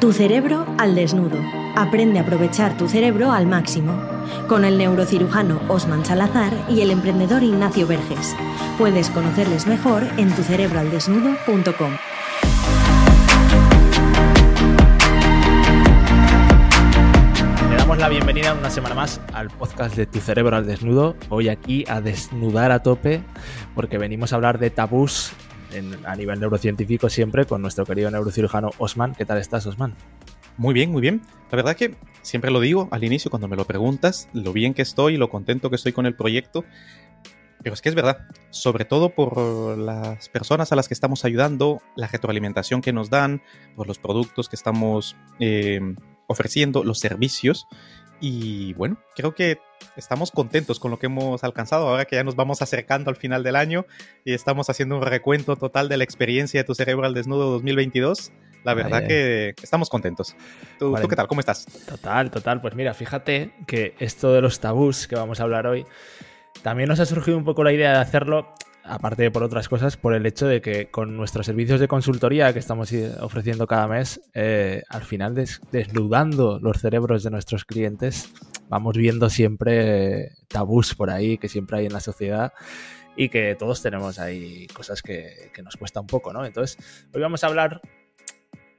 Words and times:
Tu 0.00 0.12
cerebro 0.12 0.64
al 0.78 0.94
desnudo. 0.94 1.38
Aprende 1.74 2.20
a 2.20 2.22
aprovechar 2.22 2.76
tu 2.76 2.88
cerebro 2.88 3.32
al 3.32 3.48
máximo. 3.48 4.00
Con 4.46 4.64
el 4.64 4.78
neurocirujano 4.78 5.60
Osman 5.66 6.06
Salazar 6.06 6.52
y 6.68 6.82
el 6.82 6.92
emprendedor 6.92 7.42
Ignacio 7.42 7.84
Verges. 7.88 8.36
Puedes 8.78 9.10
conocerles 9.10 9.66
mejor 9.66 10.04
en 10.16 10.30
tucerebroaldesnudo.com. 10.36 11.96
Le 17.68 17.76
damos 17.76 17.98
la 17.98 18.08
bienvenida 18.08 18.54
una 18.54 18.70
semana 18.70 18.94
más 18.94 19.20
al 19.32 19.48
podcast 19.50 19.96
de 19.96 20.06
Tu 20.06 20.20
Cerebro 20.20 20.54
al 20.54 20.64
Desnudo. 20.64 21.16
Hoy 21.28 21.48
aquí 21.48 21.84
a 21.88 22.00
desnudar 22.00 22.70
a 22.70 22.84
tope 22.84 23.24
porque 23.74 23.98
venimos 23.98 24.32
a 24.32 24.36
hablar 24.36 24.60
de 24.60 24.70
tabús 24.70 25.32
en- 25.72 26.04
a 26.06 26.14
nivel 26.16 26.40
neurocientífico 26.40 27.08
siempre 27.08 27.44
con 27.46 27.62
nuestro 27.62 27.84
querido 27.86 28.10
neurocirujano 28.10 28.70
Osman. 28.78 29.14
¿Qué 29.14 29.24
tal 29.24 29.38
estás, 29.38 29.66
Osman? 29.66 29.94
Muy 30.56 30.74
bien, 30.74 30.90
muy 30.90 31.00
bien. 31.00 31.22
La 31.50 31.56
verdad 31.56 31.76
que 31.76 31.94
siempre 32.22 32.50
lo 32.50 32.60
digo 32.60 32.88
al 32.90 33.04
inicio 33.04 33.30
cuando 33.30 33.48
me 33.48 33.56
lo 33.56 33.64
preguntas, 33.64 34.28
lo 34.32 34.52
bien 34.52 34.74
que 34.74 34.82
estoy, 34.82 35.16
lo 35.16 35.30
contento 35.30 35.70
que 35.70 35.76
estoy 35.76 35.92
con 35.92 36.06
el 36.06 36.14
proyecto. 36.16 36.64
Pero 37.62 37.74
es 37.74 37.82
que 37.82 37.88
es 37.88 37.94
verdad, 37.94 38.18
sobre 38.50 38.84
todo 38.84 39.10
por 39.10 39.76
las 39.76 40.28
personas 40.28 40.70
a 40.70 40.76
las 40.76 40.86
que 40.86 40.94
estamos 40.94 41.24
ayudando, 41.24 41.82
la 41.96 42.06
retroalimentación 42.06 42.82
que 42.82 42.92
nos 42.92 43.10
dan, 43.10 43.42
por 43.74 43.88
los 43.88 43.98
productos 43.98 44.48
que 44.48 44.54
estamos 44.56 45.16
eh, 45.40 45.80
ofreciendo, 46.28 46.84
los 46.84 47.00
servicios. 47.00 47.66
Y 48.20 48.74
bueno, 48.74 48.98
creo 49.14 49.34
que 49.34 49.58
estamos 49.96 50.30
contentos 50.30 50.80
con 50.80 50.90
lo 50.90 50.98
que 50.98 51.06
hemos 51.06 51.44
alcanzado 51.44 51.88
ahora 51.88 52.04
que 52.04 52.16
ya 52.16 52.24
nos 52.24 52.36
vamos 52.36 52.62
acercando 52.62 53.10
al 53.10 53.16
final 53.16 53.42
del 53.42 53.56
año 53.56 53.86
y 54.24 54.32
estamos 54.32 54.70
haciendo 54.70 54.96
un 54.96 55.02
recuento 55.02 55.56
total 55.56 55.88
de 55.88 55.96
la 55.96 56.04
experiencia 56.04 56.60
de 56.60 56.64
tu 56.64 56.74
cerebro 56.74 57.06
al 57.06 57.14
desnudo 57.14 57.50
2022. 57.52 58.32
La 58.64 58.74
verdad 58.74 59.00
Ay, 59.02 59.08
que 59.08 59.54
estamos 59.62 59.88
contentos. 59.88 60.34
¿Tú, 60.78 60.90
Vale. 60.90 61.02
¿Tú 61.02 61.08
qué 61.08 61.16
tal? 61.16 61.28
¿Cómo 61.28 61.40
estás? 61.40 61.66
Total, 61.86 62.30
total. 62.30 62.60
Pues 62.60 62.74
mira, 62.74 62.92
fíjate 62.92 63.52
que 63.66 63.94
esto 63.98 64.32
de 64.32 64.40
los 64.40 64.60
tabús 64.60 65.06
que 65.06 65.14
vamos 65.14 65.40
a 65.40 65.44
hablar 65.44 65.66
hoy, 65.66 65.86
también 66.62 66.88
nos 66.88 66.98
ha 67.00 67.06
surgido 67.06 67.38
un 67.38 67.44
poco 67.44 67.62
la 67.62 67.72
idea 67.72 67.92
de 67.92 67.98
hacerlo, 67.98 68.52
aparte 68.88 69.22
de 69.22 69.30
por 69.30 69.42
otras 69.42 69.68
cosas, 69.68 69.96
por 69.96 70.14
el 70.14 70.24
hecho 70.26 70.46
de 70.46 70.60
que 70.60 70.90
con 70.90 71.16
nuestros 71.16 71.46
servicios 71.46 71.78
de 71.80 71.88
consultoría 71.88 72.52
que 72.52 72.58
estamos 72.58 72.92
ofreciendo 73.20 73.66
cada 73.66 73.86
mes, 73.86 74.20
eh, 74.34 74.82
al 74.88 75.02
final 75.02 75.34
des- 75.34 75.60
desnudando 75.70 76.58
los 76.60 76.78
cerebros 76.78 77.22
de 77.22 77.30
nuestros 77.30 77.64
clientes, 77.64 78.32
vamos 78.68 78.96
viendo 78.96 79.30
siempre 79.30 80.32
tabús 80.48 80.94
por 80.94 81.10
ahí 81.10 81.38
que 81.38 81.48
siempre 81.48 81.78
hay 81.78 81.86
en 81.86 81.92
la 81.92 82.00
sociedad 82.00 82.52
y 83.16 83.28
que 83.28 83.56
todos 83.58 83.82
tenemos 83.82 84.18
ahí 84.18 84.66
cosas 84.68 85.02
que, 85.02 85.50
nos 85.62 85.76
cuesta 85.76 86.00
un 86.00 86.06
poco, 86.06 86.32
¿no? 86.32 86.44
Entonces, 86.44 86.78
hoy 87.12 87.20
vamos 87.20 87.42
a 87.44 87.48
hablar 87.48 87.80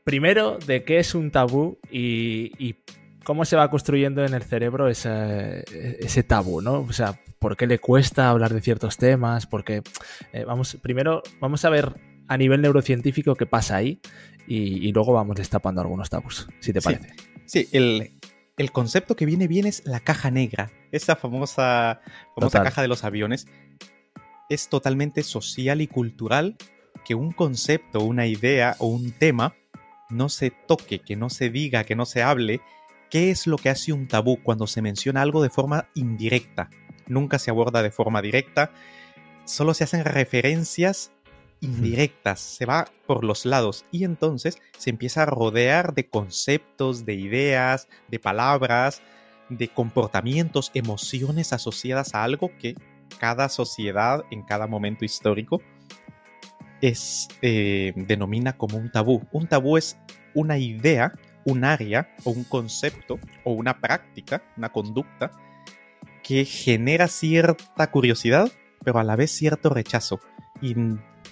primero 0.03 0.57
de 0.65 0.83
qué 0.83 0.99
es 0.99 1.13
un 1.13 1.29
tabú 1.29 1.77
y 1.91 2.75
cómo 3.23 3.45
se 3.45 3.55
va 3.55 3.69
construyendo 3.69 4.25
en 4.25 4.33
el 4.33 4.43
cerebro 4.43 4.87
ese, 4.87 5.63
ese 5.99 6.23
tabú, 6.23 6.61
¿no? 6.61 6.81
O 6.81 6.93
sea, 6.93 7.19
por 7.39 7.55
qué 7.57 7.67
le 7.67 7.79
cuesta 7.79 8.29
hablar 8.29 8.53
de 8.53 8.61
ciertos 8.61 8.97
temas, 8.97 9.45
porque 9.45 9.81
eh, 10.33 10.43
vamos, 10.45 10.77
primero 10.81 11.21
vamos 11.39 11.63
a 11.65 11.69
ver 11.69 11.93
a 12.27 12.37
nivel 12.37 12.61
neurocientífico 12.61 13.35
qué 13.35 13.45
pasa 13.45 13.77
ahí 13.77 13.99
y, 14.47 14.87
y 14.87 14.91
luego 14.91 15.13
vamos 15.13 15.35
destapando 15.35 15.81
algunos 15.81 16.09
tabús, 16.09 16.47
si 16.59 16.73
te 16.73 16.81
Sí. 16.81 16.85
parece. 16.85 17.13
Sí, 17.45 17.67
el, 17.71 18.11
el 18.57 18.71
concepto 18.71 19.15
que 19.15 19.25
viene 19.25 19.47
bien 19.47 19.65
es 19.65 19.83
la 19.85 19.99
caja 19.99 20.29
negra. 20.31 20.71
Esa 20.91 21.15
famosa, 21.15 22.01
famosa 22.35 22.59
Total. 22.59 22.63
caja 22.63 22.81
de 22.81 22.87
los 22.87 23.03
aviones. 23.03 23.47
Es 24.49 24.69
totalmente 24.69 25.23
social 25.23 25.81
y 25.81 25.87
cultural 25.87 26.55
que 27.05 27.15
un 27.15 27.31
concepto, 27.31 28.01
una 28.03 28.27
idea 28.27 28.75
o 28.79 28.87
un 28.87 29.11
tema 29.11 29.55
no 30.09 30.27
se 30.29 30.51
toque, 30.51 30.99
que 30.99 31.15
no 31.15 31.29
se 31.29 31.49
diga, 31.49 31.83
que 31.83 31.95
no 31.95 32.05
se 32.05 32.21
hable. 32.23 32.61
¿Qué 33.09 33.31
es 33.31 33.47
lo 33.47 33.57
que 33.57 33.69
hace 33.69 33.91
un 33.91 34.07
tabú 34.07 34.41
cuando 34.41 34.67
se 34.67 34.81
menciona 34.81 35.21
algo 35.21 35.41
de 35.41 35.49
forma 35.49 35.89
indirecta? 35.95 36.69
Nunca 37.07 37.39
se 37.39 37.49
aborda 37.49 37.81
de 37.81 37.91
forma 37.91 38.21
directa, 38.21 38.71
solo 39.45 39.73
se 39.73 39.83
hacen 39.83 40.05
referencias 40.05 41.11
indirectas, 41.61 42.39
se 42.39 42.65
va 42.65 42.87
por 43.07 43.23
los 43.23 43.45
lados 43.45 43.85
y 43.91 44.03
entonces 44.03 44.59
se 44.77 44.91
empieza 44.91 45.23
a 45.23 45.25
rodear 45.25 45.93
de 45.93 46.07
conceptos, 46.07 47.05
de 47.05 47.15
ideas, 47.15 47.87
de 48.09 48.19
palabras, 48.19 49.01
de 49.49 49.67
comportamientos, 49.67 50.71
emociones 50.73 51.51
asociadas 51.51 52.13
a 52.13 52.23
algo 52.23 52.51
que 52.59 52.75
cada 53.19 53.49
sociedad 53.49 54.23
en 54.31 54.43
cada 54.43 54.67
momento 54.67 55.03
histórico 55.03 55.61
es, 56.81 57.27
eh, 57.41 57.93
denomina 57.95 58.55
como 58.55 58.77
un 58.77 58.91
tabú. 58.91 59.23
Un 59.31 59.47
tabú 59.47 59.77
es 59.77 59.97
una 60.33 60.57
idea, 60.57 61.13
un 61.49 61.63
área 61.65 62.15
o 62.23 62.31
un 62.31 62.43
concepto 62.43 63.19
o 63.43 63.51
una 63.53 63.79
práctica, 63.79 64.43
una 64.57 64.69
conducta 64.69 65.31
que 66.23 66.45
genera 66.45 67.07
cierta 67.07 67.89
curiosidad, 67.91 68.51
pero 68.83 68.99
a 68.99 69.03
la 69.03 69.15
vez 69.15 69.31
cierto 69.31 69.69
rechazo. 69.69 70.19
Y 70.61 70.75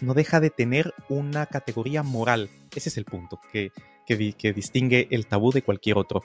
no 0.01 0.13
deja 0.13 0.39
de 0.39 0.49
tener 0.49 0.93
una 1.09 1.45
categoría 1.45 2.03
moral. 2.03 2.49
Ese 2.75 2.89
es 2.89 2.97
el 2.97 3.05
punto 3.05 3.39
que, 3.51 3.71
que, 4.05 4.15
di- 4.15 4.33
que 4.33 4.53
distingue 4.53 5.07
el 5.11 5.27
tabú 5.27 5.51
de 5.51 5.61
cualquier 5.61 5.97
otro, 5.97 6.23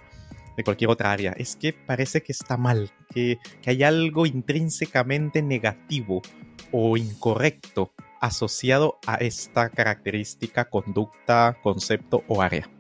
de 0.57 0.65
cualquier 0.65 0.91
otra 0.91 1.13
área. 1.13 1.33
Es 1.33 1.57
que 1.57 1.73
parece 1.73 2.23
que 2.23 2.33
está 2.33 2.57
mal, 2.57 2.91
que, 3.13 3.39
que 3.61 3.71
hay 3.71 3.83
algo 3.83 4.27
intrínsecamente 4.27 5.43
negativo 5.43 6.23
o 6.71 6.97
incorrecto 6.97 7.93
asociado 8.21 8.99
a 9.07 9.17
esta 9.17 9.69
característica, 9.71 10.71
conducta, 10.71 11.59
concepto 11.63 12.23
o 12.29 12.41
área. 12.41 12.71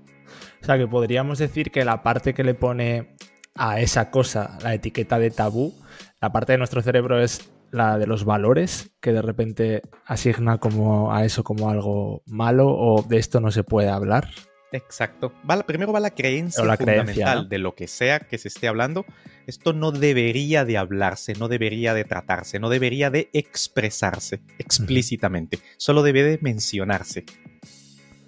O 0.60 0.64
sea, 0.64 0.78
que 0.78 0.86
podríamos 0.86 1.38
decir 1.38 1.70
que 1.70 1.84
la 1.84 2.02
parte 2.02 2.34
que 2.34 2.44
le 2.44 2.54
pone 2.54 3.16
a 3.54 3.80
esa 3.80 4.10
cosa 4.10 4.58
la 4.62 4.74
etiqueta 4.74 5.18
de 5.18 5.30
tabú, 5.30 5.74
la 6.20 6.32
parte 6.32 6.52
de 6.52 6.58
nuestro 6.58 6.82
cerebro 6.82 7.20
es 7.20 7.50
la 7.70 7.98
de 7.98 8.06
los 8.06 8.24
valores, 8.24 8.90
que 9.00 9.12
de 9.12 9.22
repente 9.22 9.82
asigna 10.06 10.58
como 10.58 11.12
a 11.14 11.24
eso 11.24 11.42
como 11.42 11.70
algo 11.70 12.22
malo 12.26 12.68
o 12.68 13.02
de 13.02 13.16
esto 13.18 13.40
no 13.40 13.50
se 13.50 13.64
puede 13.64 13.88
hablar. 13.88 14.28
Exacto. 14.72 15.32
Va 15.48 15.56
la- 15.56 15.64
primero 15.66 15.92
va 15.92 16.00
la 16.00 16.10
creencia 16.14 16.64
la 16.64 16.76
fundamental 16.78 17.14
creencia, 17.14 17.34
¿no? 17.34 17.44
de 17.44 17.58
lo 17.58 17.74
que 17.74 17.88
sea 17.88 18.20
que 18.20 18.38
se 18.38 18.48
esté 18.48 18.68
hablando. 18.68 19.04
Esto 19.46 19.72
no 19.74 19.90
debería 19.92 20.64
de 20.64 20.78
hablarse, 20.78 21.34
no 21.34 21.48
debería 21.48 21.92
de 21.92 22.04
tratarse, 22.04 22.58
no 22.58 22.70
debería 22.70 23.10
de 23.10 23.28
expresarse 23.32 24.40
explícitamente. 24.58 25.58
Solo 25.76 26.02
debe 26.02 26.22
de 26.22 26.38
mencionarse. 26.40 27.24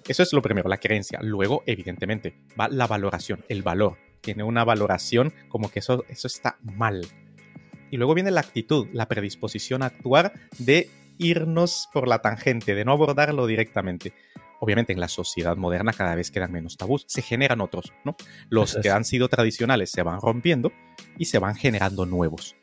Eso 0.07 0.23
es 0.23 0.33
lo 0.33 0.41
primero, 0.41 0.69
la 0.69 0.77
creencia. 0.77 1.19
Luego, 1.21 1.63
evidentemente, 1.65 2.35
va 2.59 2.67
la 2.67 2.87
valoración, 2.87 3.43
el 3.49 3.63
valor. 3.63 3.97
Tiene 4.21 4.43
una 4.43 4.63
valoración 4.63 5.33
como 5.49 5.69
que 5.69 5.79
eso, 5.79 6.05
eso 6.09 6.27
está 6.27 6.57
mal. 6.61 7.05
Y 7.91 7.97
luego 7.97 8.13
viene 8.13 8.31
la 8.31 8.41
actitud, 8.41 8.87
la 8.93 9.07
predisposición 9.07 9.83
a 9.83 9.87
actuar 9.87 10.33
de 10.57 10.89
irnos 11.17 11.89
por 11.93 12.07
la 12.07 12.19
tangente, 12.19 12.75
de 12.75 12.85
no 12.85 12.91
abordarlo 12.91 13.47
directamente 13.47 14.13
obviamente 14.59 14.93
en 14.93 14.99
la 14.99 15.07
sociedad 15.07 15.55
moderna 15.57 15.93
cada 15.93 16.15
vez 16.15 16.31
quedan 16.31 16.51
menos 16.51 16.77
tabús, 16.77 17.05
se 17.07 17.21
generan 17.21 17.61
otros, 17.61 17.93
¿no? 18.03 18.15
Los 18.49 18.77
que 18.81 18.89
han 18.89 19.05
sido 19.05 19.29
tradicionales 19.29 19.91
se 19.91 20.03
van 20.03 20.19
rompiendo 20.21 20.71
y 21.17 21.25
se 21.25 21.39
van 21.39 21.55
generando 21.55 22.05
nuevos. 22.05 22.55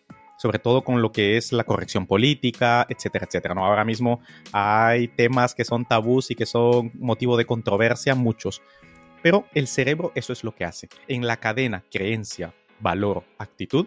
Sobre 0.42 0.58
todo 0.58 0.82
con 0.82 1.00
lo 1.02 1.12
que 1.12 1.36
es 1.36 1.52
la 1.52 1.62
corrección 1.62 2.08
política, 2.08 2.84
etcétera, 2.88 3.26
etcétera. 3.26 3.54
¿no? 3.54 3.64
Ahora 3.64 3.84
mismo 3.84 4.20
hay 4.50 5.06
temas 5.06 5.54
que 5.54 5.64
son 5.64 5.84
tabús 5.84 6.32
y 6.32 6.34
que 6.34 6.46
son 6.46 6.90
motivo 6.94 7.36
de 7.36 7.44
controversia, 7.44 8.16
muchos. 8.16 8.60
Pero 9.22 9.46
el 9.54 9.68
cerebro 9.68 10.10
eso 10.16 10.32
es 10.32 10.42
lo 10.42 10.52
que 10.52 10.64
hace. 10.64 10.88
En 11.06 11.28
la 11.28 11.36
cadena 11.36 11.84
creencia, 11.92 12.54
valor, 12.80 13.22
actitud, 13.38 13.86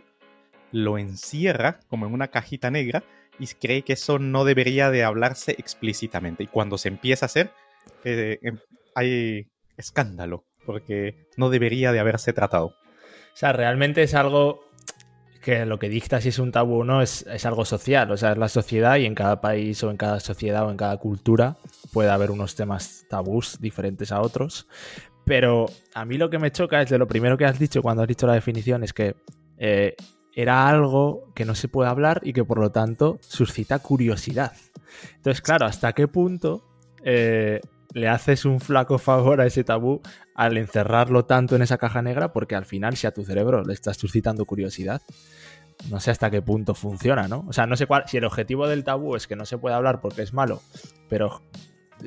lo 0.72 0.98
encierra 0.98 1.82
como 1.90 2.06
en 2.06 2.14
una 2.14 2.30
cajita 2.30 2.72
negra 2.72 3.04
y 3.38 3.48
cree 3.48 3.82
que 3.82 3.92
eso 3.92 4.18
no 4.18 4.46
debería 4.46 4.90
de 4.92 5.04
hablarse 5.04 5.56
explícitamente. 5.58 6.44
Y 6.44 6.48
cuando 6.48 6.78
se 6.78 6.88
empieza 6.88 7.26
a 7.26 7.28
hacer, 7.28 7.52
eh, 8.06 8.40
em- 8.42 8.60
hay 8.96 9.48
escándalo, 9.76 10.46
porque 10.66 11.28
no 11.36 11.50
debería 11.50 11.92
de 11.92 12.00
haberse 12.00 12.32
tratado. 12.32 12.68
O 12.68 13.38
sea, 13.38 13.52
realmente 13.52 14.04
es 14.04 14.14
algo 14.14 14.64
que 15.46 15.64
lo 15.64 15.78
que 15.78 15.90
dicta 15.90 16.20
si 16.20 16.30
es 16.30 16.40
un 16.40 16.52
tabú 16.52 16.80
o 16.80 16.84
no 16.84 17.04
es, 17.04 17.24
es 17.28 17.46
algo 17.46 17.66
social, 17.66 18.10
o 18.10 18.18
sea, 18.18 18.32
es 18.32 18.38
la 18.40 18.50
sociedad 18.50 18.96
y 18.96 19.06
en 19.06 19.14
cada 19.14 19.42
país 19.42 19.84
o 19.84 19.92
en 19.92 19.98
cada 19.98 20.20
sociedad 20.20 20.66
o 20.66 20.72
en 20.72 20.76
cada 20.76 20.98
cultura 20.98 21.56
puede 21.94 22.10
haber 22.10 22.32
unos 22.32 22.56
temas 22.56 23.06
tabús 23.12 23.62
diferentes 23.62 24.12
a 24.12 24.22
otros. 24.22 24.68
Pero 25.24 25.68
a 25.94 26.04
mí 26.04 26.18
lo 26.18 26.32
que 26.32 26.40
me 26.40 26.52
choca 26.52 26.82
es 26.82 26.90
de 26.90 26.98
lo 26.98 27.08
primero 27.08 27.38
que 27.38 27.46
has 27.46 27.60
dicho 27.60 27.84
cuando 27.84 28.02
has 28.02 28.08
dicho 28.08 28.26
la 28.26 28.34
definición 28.34 28.84
es 28.84 28.92
que 28.92 29.18
eh, 29.60 29.96
era 30.34 30.68
algo 30.68 31.32
que 31.36 31.46
no 31.46 31.54
se 31.54 31.68
puede 31.68 31.92
hablar 31.92 32.22
y 32.24 32.34
que 32.34 32.44
por 32.44 32.60
lo 32.60 32.72
tanto 32.72 33.20
suscita 33.22 33.78
curiosidad. 33.78 34.54
Entonces, 35.18 35.42
claro, 35.42 35.68
¿hasta 35.68 35.94
qué 35.94 36.08
punto 36.08 36.64
eh, 37.04 37.62
le 37.94 38.08
haces 38.08 38.46
un 38.46 38.60
flaco 38.60 38.98
favor 38.98 39.42
a 39.42 39.46
ese 39.46 39.64
tabú 39.64 40.02
al 40.34 40.58
encerrarlo 40.58 41.26
tanto 41.26 41.56
en 41.56 41.62
esa 41.62 41.78
caja 41.78 42.02
negra? 42.02 42.34
Porque 42.34 42.56
al 42.56 42.66
final, 42.66 42.96
si 42.96 43.08
a 43.08 43.12
tu 43.12 43.24
cerebro 43.24 43.64
le 43.64 43.74
estás 43.74 43.98
suscitando 43.98 44.46
curiosidad, 44.46 45.02
no 45.90 46.00
sé 46.00 46.12
hasta 46.12 46.32
qué 46.32 46.42
punto 46.42 46.74
funciona, 46.74 47.28
¿no? 47.28 47.46
O 47.48 47.54
sea, 47.54 47.68
no 47.68 47.76
sé 47.76 47.86
cuál, 47.86 48.04
si 48.08 48.18
el 48.18 48.26
objetivo 48.26 48.68
del 48.68 48.84
tabú 48.84 49.16
es 49.16 49.28
que 49.28 49.36
no 49.36 49.46
se 49.46 49.58
puede 49.58 49.76
hablar 49.76 50.02
porque 50.02 50.22
es 50.22 50.34
malo, 50.34 50.62
pero 51.10 51.42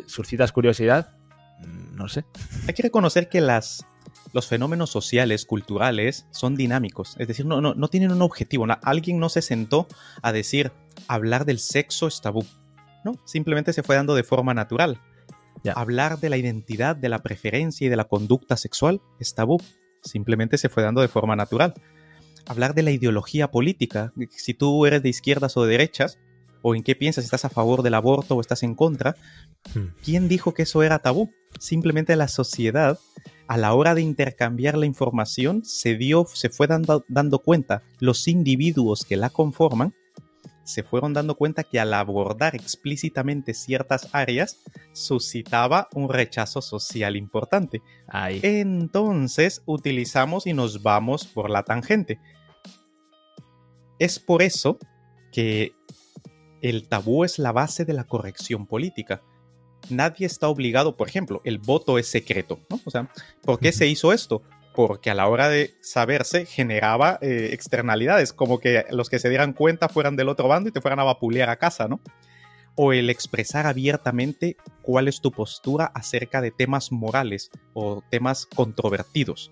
suscitas 0.06 0.52
curiosidad, 0.52 1.16
mm, 1.60 1.96
no 1.96 2.08
sé. 2.08 2.24
Hay 2.66 2.74
que 2.74 2.82
reconocer 2.82 3.28
que 3.28 3.40
las, 3.40 3.86
los 4.32 4.46
fenómenos 4.46 4.90
sociales, 4.90 5.44
culturales, 5.44 6.26
son 6.30 6.56
dinámicos. 6.56 7.16
Es 7.18 7.28
decir, 7.28 7.46
no, 7.46 7.60
no, 7.60 7.74
no 7.74 7.88
tienen 7.88 8.12
un 8.12 8.22
objetivo. 8.22 8.66
alguien 8.82 9.18
no 9.18 9.28
se 9.28 9.42
sentó 9.42 9.86
a 10.22 10.32
decir, 10.32 10.72
hablar 11.06 11.44
del 11.44 11.58
sexo 11.58 12.08
es 12.08 12.20
tabú. 12.20 12.44
No, 13.04 13.14
simplemente 13.24 13.72
se 13.72 13.82
fue 13.82 13.96
dando 13.96 14.14
de 14.14 14.24
forma 14.24 14.54
natural. 14.54 15.00
Hablar 15.74 16.20
de 16.20 16.30
la 16.30 16.36
identidad, 16.36 16.96
de 16.96 17.08
la 17.08 17.22
preferencia 17.22 17.86
y 17.86 17.90
de 17.90 17.96
la 17.96 18.04
conducta 18.04 18.56
sexual 18.56 19.00
es 19.18 19.34
tabú. 19.34 19.60
Simplemente 20.02 20.58
se 20.58 20.68
fue 20.68 20.82
dando 20.82 21.00
de 21.00 21.08
forma 21.08 21.36
natural. 21.36 21.74
Hablar 22.46 22.74
de 22.74 22.82
la 22.82 22.90
ideología 22.90 23.50
política, 23.50 24.12
si 24.30 24.54
tú 24.54 24.86
eres 24.86 25.02
de 25.02 25.08
izquierdas 25.08 25.56
o 25.56 25.64
de 25.64 25.72
derechas, 25.72 26.18
o 26.62 26.74
en 26.74 26.82
qué 26.82 26.94
piensas, 26.94 27.24
estás 27.24 27.44
a 27.44 27.50
favor 27.50 27.82
del 27.82 27.94
aborto 27.94 28.36
o 28.36 28.40
estás 28.40 28.62
en 28.62 28.74
contra, 28.74 29.16
hmm. 29.74 29.94
¿quién 30.02 30.28
dijo 30.28 30.54
que 30.54 30.62
eso 30.62 30.82
era 30.82 30.98
tabú? 30.98 31.30
Simplemente 31.58 32.16
la 32.16 32.28
sociedad, 32.28 32.98
a 33.46 33.56
la 33.56 33.74
hora 33.74 33.94
de 33.94 34.02
intercambiar 34.02 34.76
la 34.76 34.86
información, 34.86 35.64
se 35.64 35.94
dio, 35.94 36.26
se 36.32 36.50
fue 36.50 36.66
dando, 36.66 37.04
dando 37.08 37.38
cuenta, 37.40 37.82
los 38.00 38.28
individuos 38.28 39.04
que 39.04 39.16
la 39.16 39.30
conforman, 39.30 39.94
se 40.68 40.82
fueron 40.82 41.14
dando 41.14 41.34
cuenta 41.34 41.64
que 41.64 41.80
al 41.80 41.94
abordar 41.94 42.54
explícitamente 42.54 43.54
ciertas 43.54 44.10
áreas 44.12 44.58
suscitaba 44.92 45.88
un 45.94 46.10
rechazo 46.10 46.60
social 46.60 47.16
importante. 47.16 47.80
Entonces 48.42 49.62
utilizamos 49.64 50.46
y 50.46 50.52
nos 50.52 50.82
vamos 50.82 51.26
por 51.26 51.48
la 51.48 51.62
tangente. 51.62 52.20
Es 53.98 54.18
por 54.18 54.42
eso 54.42 54.78
que 55.32 55.72
el 56.60 56.86
tabú 56.86 57.24
es 57.24 57.38
la 57.38 57.52
base 57.52 57.86
de 57.86 57.94
la 57.94 58.04
corrección 58.04 58.66
política. 58.66 59.22
Nadie 59.88 60.26
está 60.26 60.48
obligado, 60.48 60.98
por 60.98 61.08
ejemplo, 61.08 61.40
el 61.44 61.58
voto 61.58 61.98
es 61.98 62.08
secreto, 62.08 62.60
¿no? 62.68 62.78
O 62.84 62.90
sea, 62.90 63.10
¿por 63.42 63.58
qué 63.58 63.72
se 63.72 63.86
hizo 63.86 64.12
esto? 64.12 64.42
Porque 64.78 65.10
a 65.10 65.14
la 65.16 65.26
hora 65.26 65.48
de 65.48 65.74
saberse 65.80 66.46
generaba 66.46 67.18
eh, 67.20 67.48
externalidades, 67.50 68.32
como 68.32 68.60
que 68.60 68.84
los 68.92 69.10
que 69.10 69.18
se 69.18 69.28
dieran 69.28 69.52
cuenta 69.52 69.88
fueran 69.88 70.14
del 70.14 70.28
otro 70.28 70.46
bando 70.46 70.68
y 70.68 70.72
te 70.72 70.80
fueran 70.80 71.00
a 71.00 71.02
vapulear 71.02 71.50
a 71.50 71.56
casa, 71.56 71.88
¿no? 71.88 72.00
O 72.76 72.92
el 72.92 73.10
expresar 73.10 73.66
abiertamente 73.66 74.56
cuál 74.82 75.08
es 75.08 75.20
tu 75.20 75.32
postura 75.32 75.86
acerca 75.96 76.40
de 76.40 76.52
temas 76.52 76.92
morales 76.92 77.50
o 77.74 78.04
temas 78.08 78.46
controvertidos. 78.46 79.50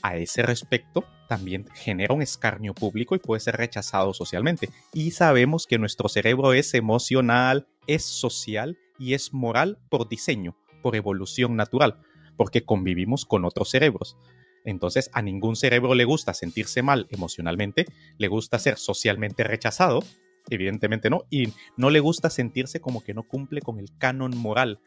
A 0.00 0.16
ese 0.16 0.40
respecto, 0.40 1.04
también 1.28 1.66
genera 1.74 2.14
un 2.14 2.22
escarnio 2.22 2.72
público 2.72 3.14
y 3.14 3.18
puede 3.18 3.40
ser 3.40 3.58
rechazado 3.58 4.14
socialmente. 4.14 4.70
Y 4.94 5.10
sabemos 5.10 5.66
que 5.66 5.76
nuestro 5.76 6.08
cerebro 6.08 6.54
es 6.54 6.72
emocional, 6.72 7.68
es 7.86 8.06
social 8.06 8.78
y 8.98 9.12
es 9.12 9.34
moral 9.34 9.76
por 9.90 10.08
diseño, 10.08 10.56
por 10.80 10.96
evolución 10.96 11.56
natural, 11.56 11.98
porque 12.38 12.64
convivimos 12.64 13.26
con 13.26 13.44
otros 13.44 13.68
cerebros. 13.68 14.16
Entonces, 14.64 15.10
a 15.12 15.22
ningún 15.22 15.56
cerebro 15.56 15.94
le 15.94 16.04
gusta 16.04 16.34
sentirse 16.34 16.82
mal 16.82 17.06
emocionalmente, 17.10 17.86
le 18.18 18.28
gusta 18.28 18.58
ser 18.58 18.78
socialmente 18.78 19.44
rechazado, 19.44 20.02
evidentemente 20.50 21.10
no, 21.10 21.24
y 21.30 21.52
no 21.76 21.90
le 21.90 22.00
gusta 22.00 22.30
sentirse 22.30 22.80
como 22.80 23.02
que 23.02 23.14
no 23.14 23.24
cumple 23.24 23.60
con 23.60 23.78
el 23.78 23.96
canon 23.98 24.36
moral 24.36 24.80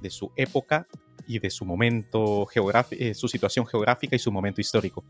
de 0.00 0.10
su 0.10 0.32
época 0.36 0.86
y 1.26 1.38
de 1.38 1.50
su 1.50 1.64
momento 1.64 2.46
eh, 2.90 3.14
su 3.14 3.28
situación 3.28 3.66
geográfica 3.66 4.16
y 4.16 4.18
su 4.18 4.32
momento 4.32 4.60
histórico. 4.60 5.04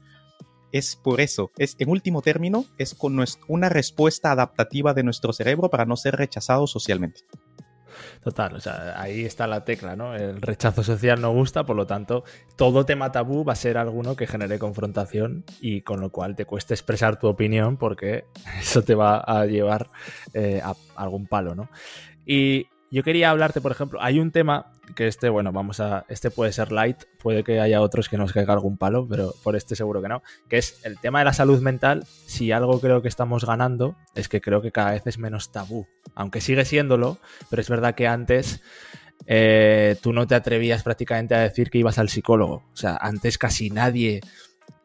Es 0.70 0.96
por 0.96 1.20
eso, 1.20 1.50
es 1.58 1.76
en 1.78 1.90
último 1.90 2.22
término, 2.22 2.64
es 2.78 2.94
con 2.94 3.22
una 3.48 3.68
respuesta 3.68 4.32
adaptativa 4.32 4.94
de 4.94 5.02
nuestro 5.02 5.32
cerebro 5.32 5.68
para 5.68 5.84
no 5.84 5.96
ser 5.96 6.16
rechazado 6.16 6.66
socialmente. 6.66 7.22
Total, 8.22 8.54
o 8.54 8.60
sea, 8.60 9.00
ahí 9.00 9.24
está 9.24 9.46
la 9.46 9.64
tecla, 9.64 9.96
¿no? 9.96 10.14
El 10.14 10.40
rechazo 10.40 10.82
social 10.82 11.20
no 11.20 11.32
gusta, 11.32 11.64
por 11.64 11.76
lo 11.76 11.86
tanto, 11.86 12.24
todo 12.56 12.84
tema 12.84 13.12
tabú 13.12 13.44
va 13.44 13.52
a 13.52 13.56
ser 13.56 13.78
alguno 13.78 14.16
que 14.16 14.26
genere 14.26 14.58
confrontación 14.58 15.44
y 15.60 15.82
con 15.82 16.00
lo 16.00 16.10
cual 16.10 16.36
te 16.36 16.44
cueste 16.44 16.74
expresar 16.74 17.18
tu 17.18 17.26
opinión 17.26 17.76
porque 17.76 18.24
eso 18.60 18.82
te 18.82 18.94
va 18.94 19.18
a 19.18 19.46
llevar 19.46 19.90
eh, 20.34 20.60
a 20.62 20.74
algún 20.96 21.26
palo, 21.26 21.54
¿no? 21.54 21.68
Y 22.24 22.68
yo 22.92 23.02
quería 23.02 23.30
hablarte, 23.30 23.62
por 23.62 23.72
ejemplo, 23.72 23.98
hay 24.02 24.20
un 24.20 24.30
tema 24.30 24.70
que 24.94 25.06
este, 25.06 25.30
bueno, 25.30 25.50
vamos 25.50 25.80
a, 25.80 26.04
este 26.08 26.30
puede 26.30 26.52
ser 26.52 26.72
light, 26.72 27.04
puede 27.18 27.42
que 27.42 27.58
haya 27.58 27.80
otros 27.80 28.10
que 28.10 28.18
nos 28.18 28.34
caiga 28.34 28.52
algún 28.52 28.76
palo, 28.76 29.08
pero 29.08 29.34
por 29.42 29.56
este 29.56 29.74
seguro 29.74 30.02
que 30.02 30.08
no, 30.08 30.22
que 30.50 30.58
es 30.58 30.84
el 30.84 30.98
tema 30.98 31.20
de 31.20 31.24
la 31.24 31.32
salud 31.32 31.62
mental. 31.62 32.04
Si 32.26 32.52
algo 32.52 32.78
creo 32.80 33.00
que 33.00 33.08
estamos 33.08 33.46
ganando 33.46 33.96
es 34.14 34.28
que 34.28 34.42
creo 34.42 34.60
que 34.60 34.72
cada 34.72 34.90
vez 34.90 35.06
es 35.06 35.18
menos 35.18 35.50
tabú, 35.50 35.86
aunque 36.14 36.42
sigue 36.42 36.66
siéndolo, 36.66 37.16
pero 37.48 37.62
es 37.62 37.70
verdad 37.70 37.94
que 37.94 38.06
antes 38.06 38.60
eh, 39.26 39.96
tú 40.02 40.12
no 40.12 40.26
te 40.26 40.34
atrevías 40.34 40.82
prácticamente 40.82 41.34
a 41.34 41.40
decir 41.40 41.70
que 41.70 41.78
ibas 41.78 41.98
al 41.98 42.10
psicólogo. 42.10 42.64
O 42.72 42.76
sea, 42.76 42.98
antes 43.00 43.38
casi 43.38 43.70
nadie 43.70 44.20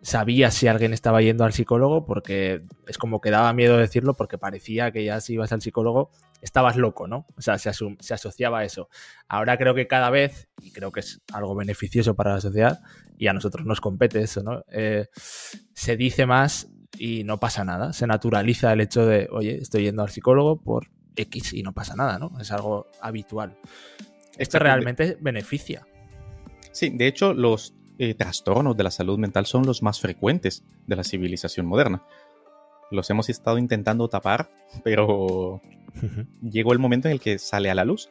sabía 0.01 0.51
si 0.51 0.67
alguien 0.67 0.93
estaba 0.93 1.21
yendo 1.21 1.43
al 1.43 1.53
psicólogo 1.53 2.05
porque 2.05 2.61
es 2.87 2.97
como 2.97 3.19
que 3.19 3.31
daba 3.31 3.51
miedo 3.53 3.77
decirlo 3.77 4.13
porque 4.13 4.37
parecía 4.37 4.91
que 4.91 5.03
ya 5.03 5.19
si 5.19 5.33
ibas 5.33 5.51
al 5.51 5.61
psicólogo 5.61 6.11
estabas 6.41 6.77
loco, 6.77 7.07
¿no? 7.07 7.25
O 7.35 7.41
sea, 7.41 7.57
se, 7.57 7.69
asociaba 7.69 8.59
a 8.59 8.63
eso. 8.63 8.89
Ahora 9.27 9.57
creo 9.57 9.73
que 9.73 9.87
cada 9.87 10.09
vez, 10.09 10.49
y 10.61 10.71
creo 10.71 10.91
que 10.91 10.99
es 10.99 11.21
algo 11.33 11.55
beneficioso 11.55 12.15
para 12.15 12.35
la 12.35 12.41
sociedad, 12.41 12.79
y 13.17 13.27
a 13.27 13.33
nosotros 13.33 13.65
nos 13.65 13.81
compete 13.81 14.21
eso, 14.21 14.43
¿no? 14.43 14.63
Eh, 14.71 15.07
se 15.73 15.97
dice 15.97 16.25
más 16.25 16.69
y 16.97 17.23
no 17.23 17.39
pasa 17.39 17.65
nada. 17.65 17.91
Se 17.93 18.07
naturaliza 18.07 18.71
el 18.73 18.81
hecho 18.81 19.05
de, 19.05 19.27
oye, 19.31 19.57
estoy 19.57 19.83
yendo 19.83 20.03
al 20.03 20.09
psicólogo 20.09 20.61
por 20.61 20.89
X 21.15 21.53
y 21.53 21.63
no 21.63 21.73
pasa 21.73 21.95
nada, 21.95 22.19
¿no? 22.19 22.31
Es 22.39 22.51
algo 22.51 22.87
habitual. 23.01 23.57
Esto 24.37 24.59
realmente 24.59 25.17
beneficia. 25.19 25.87
Sí, 26.71 26.89
de 26.89 27.07
hecho, 27.07 27.33
los 27.33 27.73
eh, 27.99 28.13
trastornos 28.13 28.77
de 28.77 28.83
la 28.83 28.91
salud 28.91 29.17
mental 29.17 29.45
son 29.45 29.65
los 29.65 29.81
más 29.81 29.99
frecuentes 29.99 30.63
de 30.85 30.95
la 30.95 31.03
civilización 31.03 31.65
moderna 31.65 32.03
los 32.91 33.09
hemos 33.09 33.29
estado 33.29 33.57
intentando 33.57 34.07
tapar, 34.07 34.49
pero 34.83 35.61
llegó 36.41 36.73
el 36.73 36.79
momento 36.79 37.07
en 37.07 37.13
el 37.13 37.19
que 37.19 37.39
sale 37.39 37.69
a 37.69 37.75
la 37.75 37.85
luz. 37.85 38.07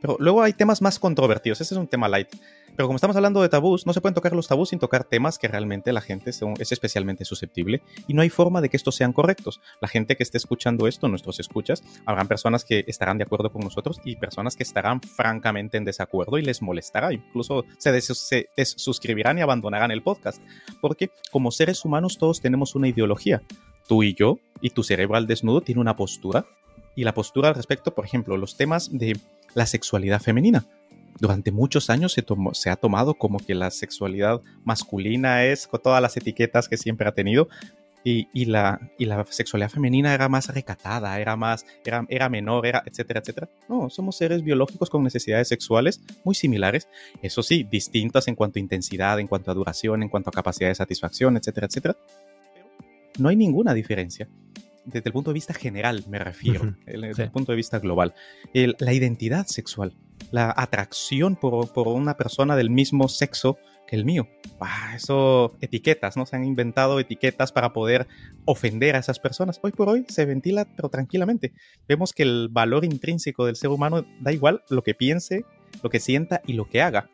Pero 0.00 0.16
luego 0.18 0.42
hay 0.42 0.52
temas 0.52 0.82
más 0.82 0.98
controvertidos, 0.98 1.60
ese 1.60 1.74
es 1.74 1.78
un 1.78 1.88
tema 1.88 2.08
light. 2.08 2.28
Pero 2.76 2.88
como 2.88 2.96
estamos 2.96 3.16
hablando 3.16 3.40
de 3.40 3.48
tabús, 3.48 3.86
no 3.86 3.94
se 3.94 4.02
pueden 4.02 4.14
tocar 4.14 4.34
los 4.34 4.48
tabús 4.48 4.68
sin 4.68 4.78
tocar 4.78 5.04
temas 5.04 5.38
que 5.38 5.48
realmente 5.48 5.92
la 5.92 6.02
gente 6.02 6.30
es 6.30 6.72
especialmente 6.72 7.24
susceptible 7.24 7.80
y 8.06 8.12
no 8.12 8.20
hay 8.20 8.28
forma 8.28 8.60
de 8.60 8.68
que 8.68 8.76
estos 8.76 8.94
sean 8.94 9.14
correctos. 9.14 9.60
La 9.80 9.88
gente 9.88 10.14
que 10.16 10.22
esté 10.22 10.36
escuchando 10.36 10.86
esto, 10.86 11.08
nuestros 11.08 11.40
escuchas, 11.40 11.82
habrán 12.04 12.28
personas 12.28 12.64
que 12.66 12.84
estarán 12.86 13.16
de 13.16 13.24
acuerdo 13.24 13.50
con 13.50 13.62
nosotros 13.62 13.98
y 14.04 14.16
personas 14.16 14.56
que 14.56 14.62
estarán 14.62 15.00
francamente 15.00 15.78
en 15.78 15.84
desacuerdo 15.84 16.36
y 16.36 16.42
les 16.42 16.60
molestará. 16.60 17.14
Incluso 17.14 17.64
se, 17.78 18.00
se 18.00 18.48
suscribirán 18.64 19.38
y 19.38 19.40
abandonarán 19.40 19.90
el 19.90 20.02
podcast. 20.02 20.42
Porque 20.82 21.10
como 21.30 21.50
seres 21.50 21.82
humanos 21.84 22.18
todos 22.18 22.42
tenemos 22.42 22.74
una 22.74 22.88
ideología 22.88 23.42
tú 23.86 24.02
y 24.02 24.14
yo, 24.14 24.38
y 24.60 24.70
tu 24.70 24.82
cerebro 24.82 25.16
al 25.16 25.26
desnudo 25.26 25.60
tiene 25.60 25.80
una 25.80 25.96
postura. 25.96 26.46
Y 26.94 27.04
la 27.04 27.12
postura 27.12 27.50
al 27.50 27.54
respecto, 27.54 27.94
por 27.94 28.06
ejemplo, 28.06 28.36
los 28.36 28.56
temas 28.56 28.88
de 28.90 29.18
la 29.56 29.66
sexualidad 29.66 30.20
femenina. 30.20 30.64
Durante 31.18 31.50
muchos 31.50 31.88
años 31.88 32.12
se, 32.52 32.70
ha 32.70 32.76
tomado 32.76 33.14
como 33.14 33.38
que 33.38 33.54
la 33.54 33.70
sexualidad 33.70 34.42
masculina 34.64 35.44
es 35.44 35.66
con 35.66 35.80
todas 35.80 36.02
las 36.02 36.16
etiquetas 36.16 36.68
que 36.68 36.76
siempre 36.76 37.08
ha 37.08 37.12
tenido, 37.12 37.48
y, 38.08 38.44
la, 38.44 38.78
y, 38.98 39.06
la, 39.06 39.26
sexualidad 39.28 39.68
femenina 39.68 40.14
era 40.14 40.28
más 40.28 40.54
recatada, 40.54 41.18
era 41.18 41.34
más, 41.34 41.66
era, 41.84 42.06
era, 42.08 42.28
menor, 42.28 42.64
era, 42.64 42.84
etcétera, 42.86 43.18
etcétera. 43.18 43.48
No, 43.68 43.90
somos 43.90 44.16
seres 44.16 44.44
biológicos 44.44 44.90
con 44.90 45.02
necesidades 45.02 45.48
sexuales 45.48 46.00
muy 46.22 46.36
similares, 46.36 46.86
eso 47.20 47.42
sí, 47.42 47.66
distintas 47.68 48.28
en 48.28 48.36
cuanto 48.36 48.60
a 48.60 48.62
intensidad, 48.62 49.18
en 49.18 49.26
cuanto 49.26 49.50
a 49.50 49.54
duración, 49.54 50.04
en 50.04 50.08
cuanto 50.08 50.30
a 50.30 50.32
capacidad 50.32 50.68
de 50.68 50.76
satisfacción, 50.76 51.36
etcétera, 51.36 51.66
etcétera 51.66 51.96
no 53.18 53.28
hay 53.28 53.36
ninguna 53.36 53.74
diferencia. 53.74 54.28
Desde 54.86 55.08
el 55.08 55.12
punto 55.12 55.30
de 55.30 55.34
vista 55.34 55.52
general, 55.52 56.04
me 56.08 56.18
refiero, 56.18 56.76
desde 56.86 57.24
el 57.24 57.30
punto 57.30 57.52
de 57.52 57.56
vista 57.56 57.78
global. 57.78 58.14
la 58.54 58.92
identidad 58.92 59.46
sexual, 59.46 59.94
la 60.30 60.54
atracción 60.56 61.36
por, 61.36 61.88
una 61.88 62.16
persona 62.16 62.56
del 62.56 62.70
mismo 62.70 63.08
sexo 63.08 63.58
que 63.86 63.96
el 63.96 64.04
mío. 64.04 64.28
eso, 64.94 65.56
etiquetas, 65.60 66.16
¿no? 66.16 66.26
Se 66.26 66.36
han 66.36 66.44
inventado 66.44 66.98
etiquetas 66.98 67.52
para 67.52 67.72
poder 67.72 68.06
ofender 68.44 68.96
a 68.96 69.00
esas 69.00 69.18
personas. 69.18 69.60
Hoy 69.62 69.72
por 69.72 69.88
hoy 69.88 70.04
se 70.08 70.24
ventila, 70.24 70.66
pero 70.76 70.88
tranquilamente. 70.88 71.52
Vemos 71.88 72.12
que 72.12 72.22
el 72.22 72.48
valor 72.50 72.84
intrínseco 72.84 73.44
del 73.44 73.56
ser 73.56 73.70
humano 73.70 74.04
da 74.20 74.32
igual 74.32 74.62
lo 74.70 74.82
que 74.82 74.94
piense, 74.94 75.44
lo 75.82 75.90
que 75.90 76.00
sienta 76.00 76.42
y 76.46 76.54
lo 76.54 76.68
que 76.68 76.82
haga 76.82 77.10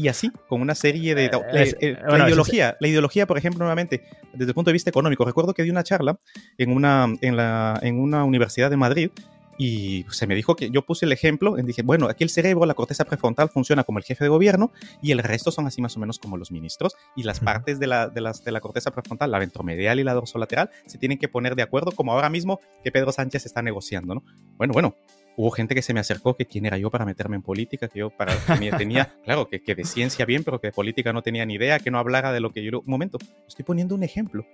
y 0.00 0.08
así, 0.08 0.32
con 0.48 0.62
una 0.62 0.74
serie 0.74 1.14
de... 1.14 1.26
Eh, 1.26 1.76
eh, 1.80 1.98
la, 2.08 2.26
ideología, 2.26 2.76
la 2.80 2.88
ideología, 2.88 3.26
por 3.26 3.36
ejemplo, 3.36 3.58
nuevamente, 3.58 4.02
desde 4.32 4.50
el 4.50 4.54
punto 4.54 4.70
de 4.70 4.72
vista 4.72 4.88
económico. 4.88 5.26
Recuerdo 5.26 5.52
que 5.52 5.62
di 5.62 5.70
una 5.70 5.84
charla 5.84 6.18
en 6.56 6.72
una, 6.72 7.06
en 7.20 7.36
la, 7.36 7.78
en 7.82 8.00
una 8.00 8.24
universidad 8.24 8.70
de 8.70 8.78
Madrid 8.78 9.10
y 9.58 10.06
se 10.08 10.26
me 10.26 10.34
dijo 10.34 10.56
que 10.56 10.70
yo 10.70 10.86
puse 10.86 11.04
el 11.04 11.12
ejemplo, 11.12 11.58
y 11.58 11.62
dije, 11.62 11.82
bueno, 11.82 12.08
aquí 12.08 12.24
el 12.24 12.30
cerebro, 12.30 12.64
la 12.64 12.72
corteza 12.72 13.04
prefrontal 13.04 13.50
funciona 13.50 13.84
como 13.84 13.98
el 13.98 14.04
jefe 14.06 14.24
de 14.24 14.30
gobierno 14.30 14.72
y 15.02 15.12
el 15.12 15.18
resto 15.18 15.50
son 15.50 15.66
así 15.66 15.82
más 15.82 15.94
o 15.98 16.00
menos 16.00 16.18
como 16.18 16.38
los 16.38 16.50
ministros 16.50 16.94
y 17.14 17.24
las 17.24 17.40
partes 17.40 17.78
de 17.78 17.86
la, 17.86 18.08
de, 18.08 18.22
las, 18.22 18.42
de 18.42 18.52
la 18.52 18.62
corteza 18.62 18.90
prefrontal, 18.90 19.30
la 19.30 19.38
ventromedial 19.38 20.00
y 20.00 20.04
la 20.04 20.14
dorsolateral, 20.14 20.70
se 20.86 20.96
tienen 20.96 21.18
que 21.18 21.28
poner 21.28 21.56
de 21.56 21.62
acuerdo 21.62 21.92
como 21.92 22.14
ahora 22.14 22.30
mismo 22.30 22.58
que 22.82 22.90
Pedro 22.90 23.12
Sánchez 23.12 23.44
está 23.44 23.60
negociando, 23.60 24.14
¿no? 24.14 24.24
Bueno, 24.56 24.72
bueno, 24.72 24.96
hubo 25.36 25.50
gente 25.50 25.74
que 25.74 25.82
se 25.82 25.94
me 25.94 26.00
acercó 26.00 26.36
que 26.36 26.46
quién 26.46 26.66
era 26.66 26.78
yo 26.78 26.90
para 26.90 27.04
meterme 27.04 27.36
en 27.36 27.42
política, 27.42 27.88
que 27.88 28.00
yo 28.00 28.10
para, 28.10 28.34
tenía, 28.76 29.14
claro, 29.24 29.48
que, 29.48 29.62
que, 29.62 29.74
de 29.74 29.84
ciencia 29.84 30.24
bien, 30.24 30.44
pero 30.44 30.60
que 30.60 30.68
de 30.68 30.72
política 30.72 31.12
no 31.12 31.22
tenía 31.22 31.44
ni 31.46 31.54
idea, 31.54 31.78
que 31.78 31.90
no 31.90 31.98
hablara 31.98 32.32
de 32.32 32.40
lo 32.40 32.50
que 32.50 32.62
yo... 32.62 32.80
Un 32.80 32.84
momento, 32.86 33.18
estoy 33.46 33.64
poniendo 33.64 33.94
un 33.94 34.02
ejemplo. 34.02 34.46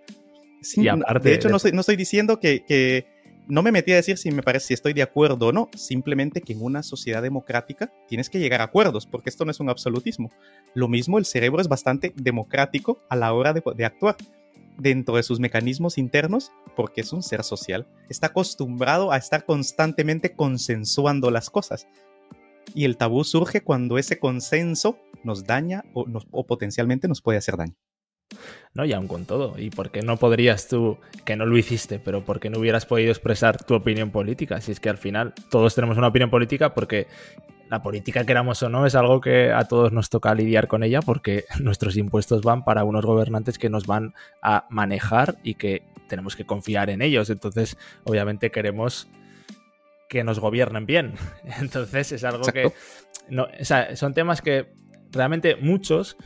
de 1.23 1.35
hecho, 1.35 1.49
no, 1.49 1.57
estoy, 1.57 1.73
no 1.73 1.81
estoy 1.81 1.97
diciendo 1.97 2.39
que, 2.39 2.65
que, 2.65 3.07
no 3.49 3.63
me 3.63 3.73
metí 3.73 3.93
a 3.93 3.97
decir 3.97 4.19
si 4.19 4.31
me 4.31 4.43
parece 4.43 4.69
si 4.69 4.75
estoy 4.75 4.93
de 4.93 5.03
acuerdo 5.03 5.49
o 5.49 5.53
no, 5.53 5.71
simplemente 5.77 6.41
que 6.41 6.53
en 6.53 6.63
una 6.63 6.83
sociedad 6.83 7.23
democrática 7.23 7.93
tienes 8.09 8.29
que 8.29 8.39
llegar 8.39 8.61
a 8.61 8.65
acuerdos, 8.65 9.07
porque 9.07 9.31
esto 9.31 9.45
no 9.45 9.51
es 9.51 9.61
un 9.61 9.71
absolutismo. 9.71 10.31
Lo 10.75 10.89
mismo, 10.89 11.19
el 11.19 11.25
cerebro 11.25 11.61
es 11.61 11.69
bastante 11.69 12.13
democrático 12.17 13.01
a 13.09 13.17
la 13.17 13.33
hora 13.33 13.53
de, 13.53 13.63
de 13.75 13.85
actuar 13.85 14.17
dentro 14.79 15.17
de 15.17 15.23
sus 15.23 15.41
mecanismos 15.41 15.99
internos 15.99 16.53
porque 16.75 17.01
es 17.01 17.13
un 17.13 17.23
ser 17.23 17.43
social. 17.43 17.87
Está 18.09 18.29
acostumbrado 18.29 19.13
a 19.13 19.17
estar 19.17 19.45
constantemente 19.45 20.35
consensuando 20.35 21.31
las 21.31 21.51
cosas. 21.51 21.87
Y 22.75 22.85
el 22.85 22.97
tabú 22.97 23.25
surge 23.25 23.63
cuando 23.63 23.99
ese 23.99 24.19
consenso 24.19 24.99
nos 25.25 25.45
daña 25.45 25.85
o, 25.95 26.47
potencialmente 26.47 27.09
nos 27.09 27.23
puede 27.23 27.39
hacer 27.39 27.57
daño. 27.57 27.75
No, 28.75 28.85
y 28.85 28.93
aún 28.93 29.07
con 29.07 29.25
todo. 29.25 29.59
¿Y 29.59 29.71
por 29.71 29.91
qué 29.91 30.03
no 30.03 30.17
podrías 30.17 30.69
tú, 30.69 30.99
que 31.25 31.37
no 31.37 31.47
lo 31.47 31.57
hiciste, 31.57 31.99
pero 31.99 32.25
por 32.25 32.41
qué 32.41 32.51
no 32.51 32.59
hubieras 32.59 32.85
podido 32.85 33.11
expresar 33.11 33.65
tu 33.65 33.75
opinión 33.75 34.11
política? 34.11 34.61
Si 34.61 34.73
es 34.73 34.81
que 34.81 34.89
al 34.89 34.99
final 34.99 35.33
todos 35.51 35.75
tenemos 35.75 35.97
una 35.97 36.09
opinión 36.09 36.29
política 36.29 36.75
porque 36.75 37.07
la 37.69 37.83
política, 37.83 38.25
queramos 38.25 38.63
o 38.63 38.69
no, 38.69 38.87
es 38.87 38.95
algo 38.95 39.21
que 39.21 39.53
a 39.53 39.65
todos 39.65 39.93
nos 39.93 40.09
toca 40.11 40.35
lidiar 40.35 40.69
con 40.69 40.83
ella 40.83 41.01
porque 41.03 41.45
nuestros 41.61 41.97
impuestos 41.97 42.43
van 42.43 42.65
para 42.65 42.85
unos 42.85 43.05
gobernantes 43.05 43.59
que 43.59 43.71
nos 43.71 43.87
van 43.87 44.15
a 44.43 44.67
manejar 44.71 45.37
y 45.43 45.55
que 45.55 45.83
tenemos 46.09 46.37
que 46.37 46.47
confiar 46.47 46.91
en 46.91 47.03
ellos. 47.03 47.31
Entonces, 47.31 47.77
obviamente 48.05 48.51
queremos 48.51 49.09
que 50.09 50.23
nos 50.23 50.39
gobiernen 50.39 50.87
bien. 50.87 51.15
Entonces, 51.61 52.13
es 52.13 52.25
algo 52.25 52.45
que... 52.45 52.73
No, 53.29 53.49
o 53.61 53.65
sea, 53.65 53.97
son 53.97 54.15
temas 54.15 54.41
que 54.41 54.73
realmente 55.11 55.57
muchos 55.57 56.17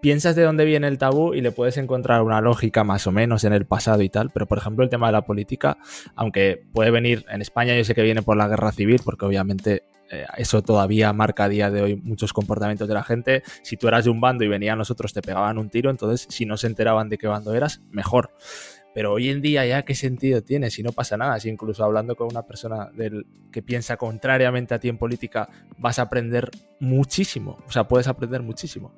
piensas 0.00 0.34
de 0.34 0.42
dónde 0.42 0.64
viene 0.64 0.88
el 0.88 0.98
tabú 0.98 1.32
y 1.32 1.40
le 1.40 1.52
puedes 1.52 1.76
encontrar 1.76 2.22
una 2.22 2.40
lógica 2.40 2.82
más 2.82 3.06
o 3.06 3.12
menos 3.12 3.44
en 3.44 3.52
el 3.52 3.64
pasado 3.66 4.02
y 4.02 4.08
tal, 4.08 4.30
pero 4.30 4.46
por 4.46 4.58
ejemplo 4.58 4.82
el 4.82 4.90
tema 4.90 5.06
de 5.06 5.12
la 5.12 5.22
política, 5.22 5.78
aunque 6.16 6.60
puede 6.72 6.90
venir 6.90 7.24
en 7.30 7.40
España, 7.40 7.76
yo 7.76 7.84
sé 7.84 7.94
que 7.94 8.02
viene 8.02 8.20
por 8.20 8.36
la 8.36 8.48
guerra 8.48 8.72
civil, 8.72 9.00
porque 9.04 9.24
obviamente 9.24 9.84
eh, 10.12 10.26
eso 10.36 10.62
todavía 10.62 11.12
marca 11.14 11.44
a 11.44 11.48
día 11.48 11.70
de 11.70 11.80
hoy 11.80 11.96
muchos 11.96 12.34
comportamientos 12.34 12.86
de 12.86 12.94
la 12.94 13.02
gente. 13.02 13.42
Si 13.62 13.78
tú 13.78 13.88
eras 13.88 14.04
de 14.04 14.10
un 14.10 14.20
bando 14.20 14.44
y 14.44 14.48
venían 14.48 14.76
nosotros, 14.76 15.14
te 15.14 15.22
pegaban 15.22 15.56
un 15.56 15.70
tiro, 15.70 15.90
entonces 15.90 16.26
si 16.28 16.44
no 16.44 16.58
se 16.58 16.66
enteraban 16.66 17.08
de 17.08 17.16
qué 17.16 17.26
bando 17.26 17.54
eras, 17.54 17.80
mejor. 17.90 18.30
Pero 18.94 19.14
hoy 19.14 19.30
en 19.30 19.40
día 19.40 19.64
ya 19.64 19.86
qué 19.86 19.94
sentido 19.94 20.42
tiene 20.42 20.70
si 20.70 20.82
no 20.82 20.92
pasa 20.92 21.16
nada, 21.16 21.40
si 21.40 21.48
incluso 21.48 21.82
hablando 21.82 22.14
con 22.14 22.28
una 22.30 22.42
persona 22.42 22.90
del, 22.92 23.26
que 23.50 23.62
piensa 23.62 23.96
contrariamente 23.96 24.74
a 24.74 24.78
ti 24.78 24.90
en 24.90 24.98
política, 24.98 25.48
vas 25.78 25.98
a 25.98 26.02
aprender 26.02 26.50
muchísimo, 26.78 27.58
o 27.66 27.72
sea, 27.72 27.88
puedes 27.88 28.06
aprender 28.06 28.42
muchísimo. 28.42 28.94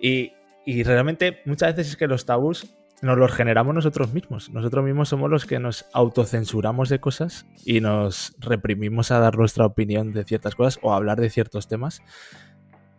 Y, 0.00 0.32
y 0.64 0.82
realmente 0.84 1.42
muchas 1.44 1.76
veces 1.76 1.92
es 1.92 1.96
que 1.98 2.06
los 2.06 2.24
tabús 2.24 2.66
nos 3.02 3.18
los 3.18 3.32
generamos 3.32 3.74
nosotros 3.74 4.12
mismos. 4.12 4.50
Nosotros 4.50 4.84
mismos 4.84 5.08
somos 5.08 5.30
los 5.30 5.46
que 5.46 5.58
nos 5.58 5.86
autocensuramos 5.92 6.88
de 6.88 7.00
cosas 7.00 7.46
y 7.64 7.80
nos 7.80 8.34
reprimimos 8.38 9.10
a 9.10 9.18
dar 9.18 9.36
nuestra 9.36 9.66
opinión 9.66 10.12
de 10.12 10.24
ciertas 10.24 10.54
cosas 10.54 10.78
o 10.82 10.92
a 10.92 10.96
hablar 10.96 11.20
de 11.20 11.30
ciertos 11.30 11.68
temas. 11.68 12.02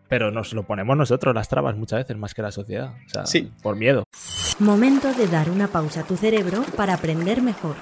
Pero 0.09 0.31
nos 0.31 0.53
lo 0.53 0.63
ponemos 0.63 0.95
nosotros 0.95 1.35
las 1.35 1.49
trabas 1.49 1.75
muchas 1.75 1.99
veces 1.99 2.17
más 2.17 2.33
que 2.33 2.41
la 2.41 2.51
sociedad. 2.51 2.93
O 3.05 3.09
sea, 3.09 3.25
sí. 3.25 3.51
por 3.61 3.75
miedo. 3.75 4.03
Momento 4.59 5.13
de 5.13 5.27
dar 5.27 5.49
una 5.49 5.67
pausa 5.67 6.01
a 6.01 6.03
tu 6.03 6.15
cerebro 6.15 6.63
para 6.75 6.93
aprender 6.93 7.41
mejor. 7.41 7.75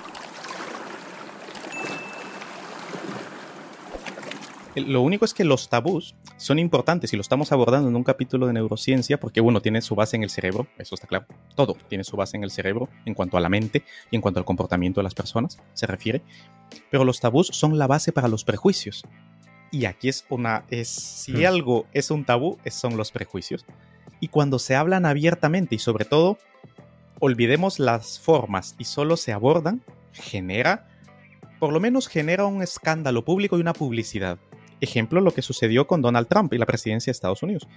Lo 4.75 5.01
único 5.01 5.23
es 5.23 5.33
que 5.33 5.45
los 5.45 5.69
tabús 5.69 6.15
son 6.37 6.59
importantes 6.59 7.13
y 7.13 7.15
lo 7.15 7.21
estamos 7.21 7.51
abordando 7.51 7.87
en 7.87 7.95
un 7.95 8.03
capítulo 8.03 8.47
de 8.47 8.53
neurociencia 8.53 9.19
porque 9.19 9.41
uno 9.41 9.61
tiene 9.61 9.81
su 9.81 9.95
base 9.95 10.15
en 10.17 10.23
el 10.23 10.29
cerebro, 10.29 10.67
eso 10.77 10.95
está 10.95 11.07
claro. 11.07 11.25
Todo 11.55 11.77
tiene 11.87 12.03
su 12.03 12.17
base 12.17 12.37
en 12.37 12.43
el 12.43 12.51
cerebro 12.51 12.89
en 13.05 13.13
cuanto 13.13 13.37
a 13.37 13.39
la 13.39 13.49
mente 13.49 13.83
y 14.11 14.15
en 14.15 14.21
cuanto 14.21 14.39
al 14.39 14.45
comportamiento 14.45 14.99
de 14.99 15.03
las 15.03 15.15
personas, 15.15 15.59
se 15.73 15.87
refiere. 15.87 16.21
Pero 16.91 17.05
los 17.05 17.19
tabús 17.19 17.47
son 17.47 17.77
la 17.77 17.87
base 17.87 18.11
para 18.11 18.27
los 18.27 18.43
prejuicios. 18.43 19.05
Y 19.71 19.85
aquí 19.85 20.09
es 20.09 20.25
una, 20.29 20.65
es, 20.69 20.89
si 20.89 21.33
hmm. 21.33 21.45
algo 21.45 21.85
es 21.93 22.11
un 22.11 22.25
tabú, 22.25 22.57
son 22.69 22.97
los 22.97 23.11
prejuicios. 23.11 23.65
Y 24.19 24.27
cuando 24.27 24.59
se 24.59 24.75
hablan 24.75 25.05
abiertamente 25.05 25.75
y 25.75 25.79
sobre 25.79 26.05
todo, 26.05 26.37
olvidemos 27.19 27.79
las 27.79 28.19
formas 28.19 28.75
y 28.77 28.85
solo 28.85 29.17
se 29.17 29.33
abordan, 29.33 29.81
genera, 30.11 30.87
por 31.59 31.73
lo 31.73 31.79
menos 31.79 32.07
genera 32.07 32.45
un 32.45 32.61
escándalo 32.61 33.25
público 33.25 33.57
y 33.57 33.61
una 33.61 33.73
publicidad. 33.73 34.37
Ejemplo, 34.81 35.21
lo 35.21 35.31
que 35.31 35.41
sucedió 35.41 35.87
con 35.87 36.01
Donald 36.01 36.27
Trump 36.27 36.53
y 36.53 36.57
la 36.57 36.65
presidencia 36.65 37.11
de 37.11 37.15
Estados 37.15 37.43
Unidos. 37.43 37.67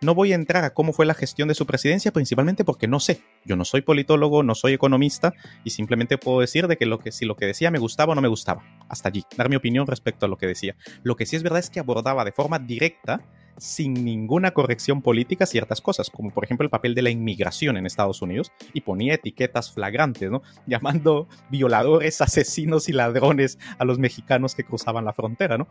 No 0.00 0.14
voy 0.14 0.30
a 0.30 0.36
entrar 0.36 0.64
a 0.64 0.74
cómo 0.74 0.92
fue 0.92 1.06
la 1.06 1.14
gestión 1.14 1.48
de 1.48 1.56
su 1.56 1.66
presidencia, 1.66 2.12
principalmente 2.12 2.64
porque 2.64 2.86
no 2.86 3.00
sé. 3.00 3.20
Yo 3.44 3.56
no 3.56 3.64
soy 3.64 3.82
politólogo, 3.82 4.44
no 4.44 4.54
soy 4.54 4.72
economista 4.72 5.34
y 5.64 5.70
simplemente 5.70 6.18
puedo 6.18 6.38
decir 6.38 6.68
de 6.68 6.76
que, 6.76 6.86
lo 6.86 7.00
que 7.00 7.10
si 7.10 7.24
lo 7.24 7.34
que 7.34 7.46
decía 7.46 7.72
me 7.72 7.80
gustaba 7.80 8.12
o 8.12 8.14
no 8.14 8.20
me 8.20 8.28
gustaba. 8.28 8.62
Hasta 8.88 9.08
allí, 9.08 9.24
dar 9.36 9.48
mi 9.48 9.56
opinión 9.56 9.88
respecto 9.88 10.26
a 10.26 10.28
lo 10.28 10.36
que 10.36 10.46
decía. 10.46 10.76
Lo 11.02 11.16
que 11.16 11.26
sí 11.26 11.34
es 11.34 11.42
verdad 11.42 11.58
es 11.58 11.68
que 11.68 11.80
abordaba 11.80 12.24
de 12.24 12.30
forma 12.30 12.60
directa 12.60 13.20
sin 13.58 13.92
ninguna 14.04 14.52
corrección 14.52 15.02
política 15.02 15.46
ciertas 15.46 15.80
cosas, 15.80 16.10
como 16.10 16.30
por 16.30 16.44
ejemplo 16.44 16.64
el 16.64 16.70
papel 16.70 16.94
de 16.94 17.02
la 17.02 17.10
inmigración 17.10 17.76
en 17.76 17.86
Estados 17.86 18.22
Unidos, 18.22 18.52
y 18.72 18.82
ponía 18.82 19.14
etiquetas 19.14 19.72
flagrantes, 19.72 20.30
¿no? 20.30 20.42
Llamando 20.66 21.28
violadores, 21.50 22.20
asesinos 22.20 22.88
y 22.88 22.92
ladrones 22.92 23.58
a 23.78 23.84
los 23.84 23.98
mexicanos 23.98 24.54
que 24.54 24.64
cruzaban 24.64 25.04
la 25.04 25.12
frontera, 25.12 25.58
¿no? 25.58 25.68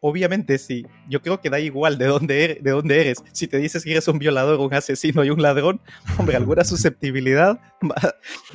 Obviamente 0.00 0.58
sí, 0.58 0.86
yo 1.08 1.20
creo 1.22 1.40
que 1.40 1.50
da 1.50 1.60
igual 1.60 1.98
de 1.98 2.06
dónde, 2.06 2.44
eres, 2.44 2.62
de 2.62 2.70
dónde 2.70 3.00
eres. 3.00 3.22
Si 3.32 3.46
te 3.46 3.58
dices 3.58 3.84
que 3.84 3.92
eres 3.92 4.08
un 4.08 4.18
violador, 4.18 4.58
un 4.60 4.72
asesino 4.74 5.24
y 5.24 5.30
un 5.30 5.42
ladrón, 5.42 5.80
hombre, 6.18 6.36
alguna 6.36 6.64
susceptibilidad 6.64 7.60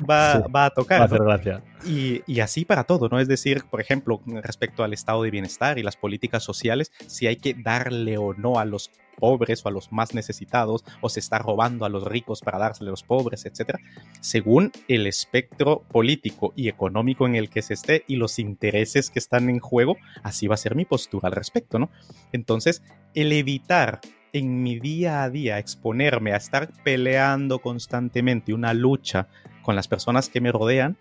va, 0.09 0.65
a 0.65 0.69
tocar. 0.71 0.99
Va 0.99 1.03
a 1.03 1.07
hacer 1.07 1.23
gracia. 1.23 1.63
Y, 1.85 2.23
y, 2.25 2.39
así 2.39 2.65
para 2.65 2.83
todo, 2.83 3.09
¿no? 3.09 3.19
Es 3.19 3.27
decir, 3.27 3.63
por 3.69 3.79
ejemplo, 3.79 4.21
respecto 4.25 4.83
al 4.83 4.93
estado 4.93 5.23
de 5.23 5.29
bienestar 5.29 5.77
y 5.77 5.83
las 5.83 5.95
políticas 5.97 6.43
sociales, 6.43 6.91
si 7.07 7.27
hay 7.27 7.35
que 7.35 7.53
darle 7.53 8.17
o 8.17 8.33
no 8.33 8.57
a 8.57 8.65
los 8.65 8.89
pobres 9.15 9.65
o 9.65 9.69
a 9.69 9.71
los 9.71 9.91
más 9.91 10.13
necesitados, 10.13 10.83
o 11.01 11.09
se 11.09 11.19
está 11.19 11.39
robando 11.39 11.85
a 11.85 11.89
los 11.89 12.03
ricos 12.03 12.41
para 12.41 12.59
dárselo 12.59 12.89
a 12.89 12.91
los 12.91 13.03
pobres, 13.03 13.45
etcétera, 13.45 13.79
según 14.19 14.71
el 14.87 15.07
espectro 15.07 15.83
político 15.89 16.53
y 16.55 16.69
económico 16.69 17.25
en 17.25 17.35
el 17.35 17.49
que 17.49 17.61
se 17.61 17.73
esté 17.73 18.03
y 18.07 18.15
los 18.17 18.39
intereses 18.39 19.09
que 19.09 19.19
están 19.19 19.49
en 19.49 19.59
juego, 19.59 19.97
así 20.23 20.47
va 20.47 20.55
a 20.55 20.57
ser 20.57 20.75
mi 20.75 20.85
postura 20.85 21.27
al 21.29 21.35
respecto, 21.35 21.79
¿no? 21.79 21.89
Entonces, 22.31 22.83
el 23.13 23.31
evitar 23.31 24.01
en 24.33 24.63
mi 24.63 24.79
día 24.79 25.23
a 25.23 25.29
día 25.29 25.59
exponerme 25.59 26.33
a 26.33 26.37
estar 26.37 26.69
peleando 26.83 27.59
constantemente 27.59 28.53
una 28.53 28.73
lucha 28.73 29.27
con 29.61 29.75
las 29.75 29.87
personas 29.87 30.27
que 30.27 30.41
me 30.41 30.51
rodean, 30.51 30.97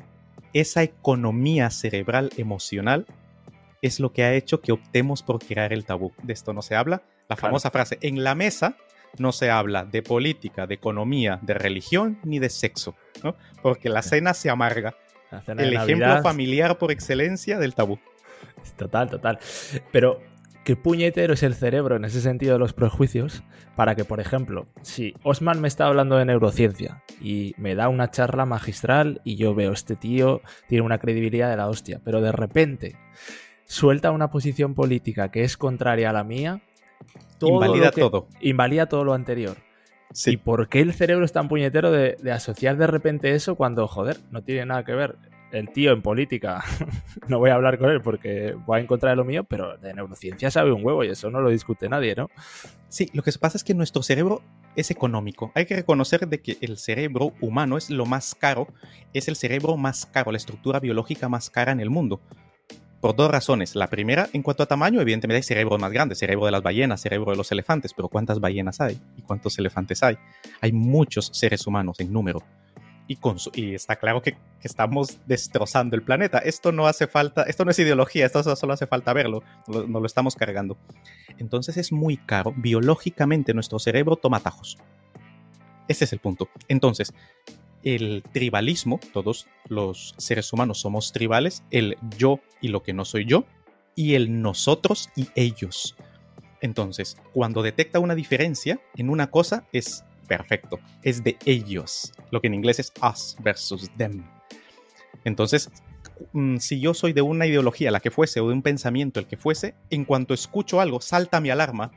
esa 0.52 0.84
economía 0.84 1.70
cerebral 1.70 2.30
emocional 2.36 3.06
es 3.82 3.98
lo 3.98 4.12
que 4.12 4.22
ha 4.22 4.34
hecho 4.34 4.60
que 4.60 4.72
optemos 4.72 5.22
por 5.22 5.44
crear 5.44 5.72
el 5.72 5.84
tabú. 5.84 6.12
De 6.22 6.32
esto 6.32 6.52
no 6.52 6.62
se 6.62 6.76
habla, 6.76 7.02
la 7.28 7.36
famosa 7.36 7.70
frase, 7.70 7.98
en 8.02 8.22
la 8.22 8.34
mesa 8.34 8.76
no 9.18 9.32
se 9.32 9.50
habla 9.50 9.84
de 9.84 10.02
política, 10.02 10.66
de 10.66 10.74
economía, 10.74 11.38
de 11.42 11.54
religión 11.54 12.18
ni 12.24 12.38
de 12.38 12.50
sexo, 12.50 12.96
¿no? 13.22 13.36
Porque 13.62 13.88
la 13.88 14.02
cena 14.02 14.34
se 14.34 14.50
amarga. 14.50 14.94
el 15.46 15.72
ejemplo 15.72 16.22
familiar 16.22 16.78
por 16.78 16.90
excelencia 16.90 17.58
del 17.58 17.74
tabú. 17.74 17.98
Total, 18.76 19.08
total. 19.08 19.38
Pero 19.92 20.20
qué 20.64 20.76
puñetero 20.76 21.34
es 21.34 21.42
el 21.42 21.54
cerebro 21.54 21.96
en 21.96 22.04
ese 22.04 22.20
sentido 22.20 22.54
de 22.54 22.58
los 22.58 22.72
prejuicios 22.72 23.42
para 23.76 23.94
que, 23.94 24.04
por 24.04 24.20
ejemplo, 24.20 24.66
si 24.82 25.14
Osman 25.22 25.60
me 25.60 25.68
está 25.68 25.86
hablando 25.86 26.16
de 26.16 26.24
neurociencia 26.24 27.02
y 27.20 27.54
me 27.58 27.74
da 27.74 27.88
una 27.88 28.10
charla 28.10 28.46
magistral 28.46 29.20
y 29.24 29.36
yo 29.36 29.54
veo 29.54 29.72
este 29.72 29.96
tío 29.96 30.40
tiene 30.68 30.84
una 30.84 30.98
credibilidad 30.98 31.50
de 31.50 31.56
la 31.56 31.68
hostia, 31.68 32.00
pero 32.04 32.20
de 32.20 32.32
repente 32.32 32.96
suelta 33.66 34.10
una 34.10 34.30
posición 34.30 34.74
política 34.74 35.30
que 35.30 35.42
es 35.42 35.56
contraria 35.56 36.10
a 36.10 36.12
la 36.12 36.24
mía, 36.24 36.62
invalida 37.40 37.90
todo. 37.90 38.28
Invalida 38.40 38.86
todo 38.86 39.04
lo 39.04 39.14
anterior. 39.14 39.56
¿Y 40.26 40.36
por 40.36 40.68
qué 40.68 40.80
el 40.80 40.92
cerebro 40.92 41.24
es 41.24 41.32
tan 41.32 41.48
puñetero 41.48 41.90
de, 41.90 42.16
asociar 42.32 42.76
de 42.76 42.86
repente 42.86 43.34
eso 43.34 43.56
cuando, 43.56 43.88
joder, 43.88 44.18
no 44.30 44.42
tiene 44.42 44.66
nada 44.66 44.84
que 44.84 44.92
ver? 44.92 45.16
El 45.50 45.70
tío 45.70 45.92
en 45.92 46.02
política, 46.02 46.64
no 47.28 47.38
voy 47.38 47.50
a 47.50 47.54
hablar 47.54 47.78
con 47.78 47.90
él 47.90 48.00
porque 48.00 48.56
va 48.68 48.80
en 48.80 48.86
contra 48.86 49.10
de 49.10 49.16
lo 49.16 49.24
mío, 49.24 49.44
pero 49.44 49.76
de 49.76 49.94
neurociencia 49.94 50.50
sabe 50.50 50.72
un 50.72 50.84
huevo 50.84 51.04
y 51.04 51.08
eso 51.10 51.30
no 51.30 51.40
lo 51.40 51.48
discute 51.48 51.88
nadie, 51.88 52.14
¿no? 52.16 52.28
Sí, 52.88 53.08
lo 53.12 53.22
que 53.22 53.30
pasa 53.32 53.56
es 53.56 53.62
que 53.62 53.74
nuestro 53.74 54.02
cerebro 54.02 54.42
es 54.74 54.90
económico. 54.90 55.52
Hay 55.54 55.66
que 55.66 55.76
reconocer 55.76 56.28
de 56.28 56.40
que 56.40 56.58
el 56.60 56.76
cerebro 56.76 57.32
humano 57.40 57.76
es 57.76 57.88
lo 57.88 58.04
más 58.04 58.34
caro, 58.34 58.66
es 59.12 59.28
el 59.28 59.36
cerebro 59.36 59.76
más 59.76 60.06
caro, 60.06 60.32
la 60.32 60.38
estructura 60.38 60.80
biológica 60.80 61.28
más 61.28 61.50
cara 61.50 61.70
en 61.70 61.80
el 61.80 61.90
mundo 61.90 62.20
por 63.04 63.14
dos 63.14 63.30
razones. 63.30 63.76
La 63.76 63.88
primera, 63.88 64.30
en 64.32 64.42
cuanto 64.42 64.62
a 64.62 64.66
tamaño, 64.66 64.98
evidentemente 64.98 65.36
hay 65.36 65.42
cerebros 65.42 65.78
más 65.78 65.92
grandes, 65.92 66.16
cerebro 66.16 66.46
de 66.46 66.52
las 66.52 66.62
ballenas, 66.62 67.02
cerebro 67.02 67.32
de 67.32 67.36
los 67.36 67.52
elefantes, 67.52 67.92
pero 67.92 68.08
¿cuántas 68.08 68.40
ballenas 68.40 68.80
hay? 68.80 68.98
¿Y 69.18 69.20
cuántos 69.20 69.58
elefantes 69.58 70.02
hay? 70.02 70.16
Hay 70.62 70.72
muchos 70.72 71.28
seres 71.34 71.66
humanos 71.66 72.00
en 72.00 72.10
número. 72.10 72.42
y, 73.06 73.18
y 73.56 73.74
está 73.74 73.96
claro 73.96 74.22
que, 74.22 74.38
estamos 74.62 75.18
destrozando 75.26 75.96
el 75.96 76.02
planeta. 76.02 76.38
Esto 76.38 76.72
no 76.72 76.86
hace 76.86 77.06
falta, 77.06 77.42
esto 77.42 77.66
no 77.66 77.72
es 77.72 77.78
ideología, 77.78 78.24
esto 78.24 78.56
solo 78.56 78.72
hace 78.72 78.86
falta 78.86 79.12
verlo, 79.12 79.42
nos 79.66 79.86
lo 79.86 80.06
estamos 80.06 80.34
cargando. 80.34 80.78
Entonces 81.36 81.76
es 81.76 81.92
muy 81.92 82.16
caro, 82.16 82.54
biológicamente 82.56 83.52
nuestro 83.52 83.78
cerebro 83.80 84.16
toma 84.16 84.38
atajos. 84.38 84.78
Ese 85.88 86.06
es 86.06 86.12
el 86.14 86.20
punto. 86.20 86.48
Entonces, 86.68 87.12
el 87.84 88.22
tribalismo, 88.32 88.98
todos 89.12 89.46
los 89.68 90.14
seres 90.18 90.52
humanos 90.52 90.80
somos 90.80 91.12
tribales, 91.12 91.62
el 91.70 91.96
yo 92.18 92.40
y 92.60 92.68
lo 92.68 92.82
que 92.82 92.92
no 92.92 93.04
soy 93.04 93.26
yo, 93.26 93.44
y 93.94 94.14
el 94.14 94.42
nosotros 94.42 95.10
y 95.14 95.28
ellos. 95.34 95.96
Entonces, 96.60 97.18
cuando 97.32 97.62
detecta 97.62 97.98
una 97.98 98.14
diferencia 98.14 98.80
en 98.96 99.10
una 99.10 99.30
cosa, 99.30 99.66
es 99.72 100.04
perfecto. 100.26 100.80
Es 101.02 101.22
de 101.22 101.36
ellos. 101.44 102.12
Lo 102.30 102.40
que 102.40 102.46
en 102.46 102.54
inglés 102.54 102.78
es 102.78 102.92
us 103.02 103.36
versus 103.40 103.90
them. 103.96 104.24
Entonces, 105.24 105.70
mm, 106.32 106.56
si 106.56 106.80
yo 106.80 106.94
soy 106.94 107.12
de 107.12 107.22
una 107.22 107.46
ideología, 107.46 107.90
la 107.90 108.00
que 108.00 108.10
fuese, 108.10 108.40
o 108.40 108.48
de 108.48 108.54
un 108.54 108.62
pensamiento, 108.62 109.20
el 109.20 109.26
que 109.26 109.36
fuese, 109.36 109.74
en 109.90 110.04
cuanto 110.04 110.32
escucho 110.34 110.80
algo, 110.80 111.00
salta 111.00 111.40
mi 111.40 111.50
alarma, 111.50 111.92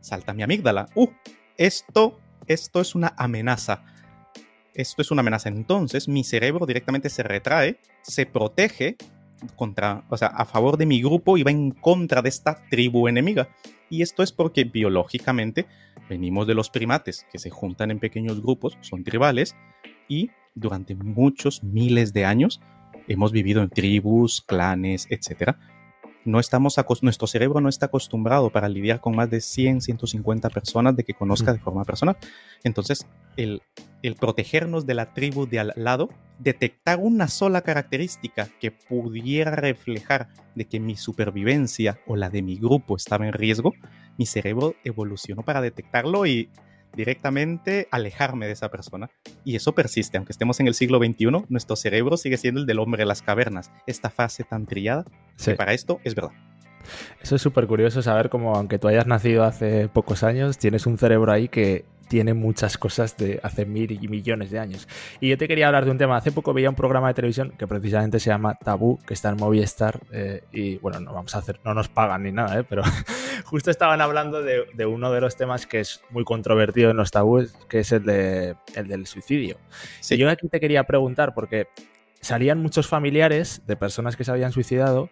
salta 0.00 0.34
mi 0.34 0.42
amígdala. 0.42 0.88
Uh, 0.94 1.08
esto, 1.56 2.18
esto 2.46 2.80
es 2.80 2.94
una 2.94 3.14
amenaza. 3.16 3.84
Esto 4.80 5.02
es 5.02 5.10
una 5.10 5.20
amenaza. 5.20 5.50
Entonces, 5.50 6.08
mi 6.08 6.24
cerebro 6.24 6.64
directamente 6.64 7.10
se 7.10 7.22
retrae, 7.22 7.78
se 8.00 8.24
protege 8.24 8.96
contra, 9.56 10.04
o 10.08 10.16
sea, 10.16 10.28
a 10.28 10.46
favor 10.46 10.78
de 10.78 10.86
mi 10.86 11.02
grupo 11.02 11.36
y 11.36 11.42
va 11.42 11.50
en 11.50 11.70
contra 11.70 12.22
de 12.22 12.30
esta 12.30 12.62
tribu 12.70 13.06
enemiga. 13.06 13.50
Y 13.90 14.00
esto 14.00 14.22
es 14.22 14.32
porque 14.32 14.64
biológicamente 14.64 15.66
venimos 16.08 16.46
de 16.46 16.54
los 16.54 16.70
primates 16.70 17.26
que 17.30 17.38
se 17.38 17.50
juntan 17.50 17.90
en 17.90 17.98
pequeños 17.98 18.40
grupos, 18.40 18.78
son 18.80 19.04
tribales, 19.04 19.54
y 20.08 20.30
durante 20.54 20.94
muchos 20.94 21.62
miles 21.62 22.14
de 22.14 22.24
años 22.24 22.60
hemos 23.06 23.32
vivido 23.32 23.62
en 23.62 23.68
tribus, 23.68 24.40
clanes, 24.40 25.06
etc. 25.10 25.56
No 26.24 26.38
estamos 26.38 26.76
nuestro 27.02 27.26
cerebro 27.26 27.60
no 27.60 27.68
está 27.68 27.86
acostumbrado 27.86 28.50
para 28.50 28.68
lidiar 28.68 29.00
con 29.00 29.16
más 29.16 29.30
de 29.30 29.40
100, 29.40 29.80
150 29.80 30.50
personas 30.50 30.94
de 30.96 31.04
que 31.04 31.14
conozca 31.14 31.52
de 31.52 31.58
forma 31.58 31.84
personal. 31.84 32.16
Entonces, 32.62 33.06
el, 33.36 33.62
el 34.02 34.16
protegernos 34.16 34.86
de 34.86 34.94
la 34.94 35.14
tribu 35.14 35.46
de 35.46 35.60
al 35.60 35.72
lado, 35.76 36.10
detectar 36.38 36.98
una 36.98 37.28
sola 37.28 37.62
característica 37.62 38.48
que 38.60 38.70
pudiera 38.70 39.56
reflejar 39.56 40.28
de 40.54 40.66
que 40.66 40.80
mi 40.80 40.96
supervivencia 40.96 42.00
o 42.06 42.16
la 42.16 42.28
de 42.28 42.42
mi 42.42 42.56
grupo 42.56 42.96
estaba 42.96 43.26
en 43.26 43.32
riesgo, 43.32 43.72
mi 44.18 44.26
cerebro 44.26 44.74
evolucionó 44.84 45.42
para 45.42 45.60
detectarlo 45.60 46.26
y 46.26 46.50
directamente 46.94 47.88
alejarme 47.90 48.46
de 48.46 48.52
esa 48.52 48.70
persona. 48.70 49.10
Y 49.44 49.56
eso 49.56 49.74
persiste, 49.74 50.16
aunque 50.16 50.32
estemos 50.32 50.60
en 50.60 50.68
el 50.68 50.74
siglo 50.74 50.98
XXI, 50.98 51.44
nuestro 51.48 51.76
cerebro 51.76 52.16
sigue 52.16 52.36
siendo 52.36 52.60
el 52.60 52.66
del 52.66 52.78
hombre 52.78 53.02
de 53.02 53.06
las 53.06 53.22
cavernas. 53.22 53.70
Esta 53.86 54.10
fase 54.10 54.44
tan 54.44 54.66
trillada, 54.66 55.04
que 55.42 55.54
para 55.54 55.72
esto 55.72 56.00
es 56.04 56.14
verdad. 56.14 56.32
Eso 57.20 57.36
es 57.36 57.42
súper 57.42 57.66
curioso 57.66 58.02
saber 58.02 58.30
cómo, 58.30 58.54
aunque 58.54 58.78
tú 58.78 58.88
hayas 58.88 59.06
nacido 59.06 59.44
hace 59.44 59.88
pocos 59.88 60.22
años, 60.22 60.58
tienes 60.58 60.86
un 60.86 60.98
cerebro 60.98 61.32
ahí 61.32 61.48
que 61.48 61.84
tiene 62.10 62.34
muchas 62.34 62.76
cosas 62.76 63.16
de 63.16 63.38
hace 63.40 63.64
mil 63.64 63.92
y 63.92 64.08
millones 64.08 64.50
de 64.50 64.58
años. 64.58 64.88
Y 65.20 65.28
yo 65.28 65.38
te 65.38 65.46
quería 65.46 65.68
hablar 65.68 65.84
de 65.84 65.92
un 65.92 65.96
tema. 65.96 66.16
Hace 66.16 66.32
poco 66.32 66.52
veía 66.52 66.68
un 66.68 66.74
programa 66.74 67.06
de 67.06 67.14
televisión 67.14 67.52
que 67.56 67.68
precisamente 67.68 68.18
se 68.18 68.30
llama 68.30 68.56
Tabú, 68.56 68.98
que 69.06 69.14
está 69.14 69.28
en 69.28 69.36
Movistar. 69.36 70.00
Eh, 70.10 70.42
y 70.50 70.76
bueno, 70.78 70.98
no 70.98 71.14
vamos 71.14 71.36
a 71.36 71.38
hacer, 71.38 71.60
no 71.64 71.72
nos 71.72 71.88
pagan 71.88 72.24
ni 72.24 72.32
nada, 72.32 72.58
eh, 72.58 72.64
pero 72.68 72.82
justo 73.44 73.70
estaban 73.70 74.00
hablando 74.00 74.42
de, 74.42 74.86
uno 74.86 75.12
de 75.12 75.20
los 75.20 75.36
temas 75.36 75.68
que 75.68 75.78
es 75.78 76.02
muy 76.10 76.24
controvertido 76.24 76.90
en 76.90 76.96
los 76.96 77.12
tabúes, 77.12 77.52
que 77.68 77.78
es 77.78 77.92
el, 77.92 78.02
de, 78.02 78.56
el 78.74 78.88
del 78.88 79.06
suicidio. 79.06 79.58
Y 80.10 80.16
yo 80.16 80.28
aquí 80.28 80.48
te 80.48 80.58
quería 80.58 80.82
preguntar, 80.82 81.32
porque 81.32 81.68
salían 82.20 82.60
muchos 82.60 82.86
familiares 82.86 83.62
de 83.66 83.76
personas 83.76 84.16
que 84.16 84.24
se 84.24 84.30
habían 84.30 84.52
suicidado 84.52 85.10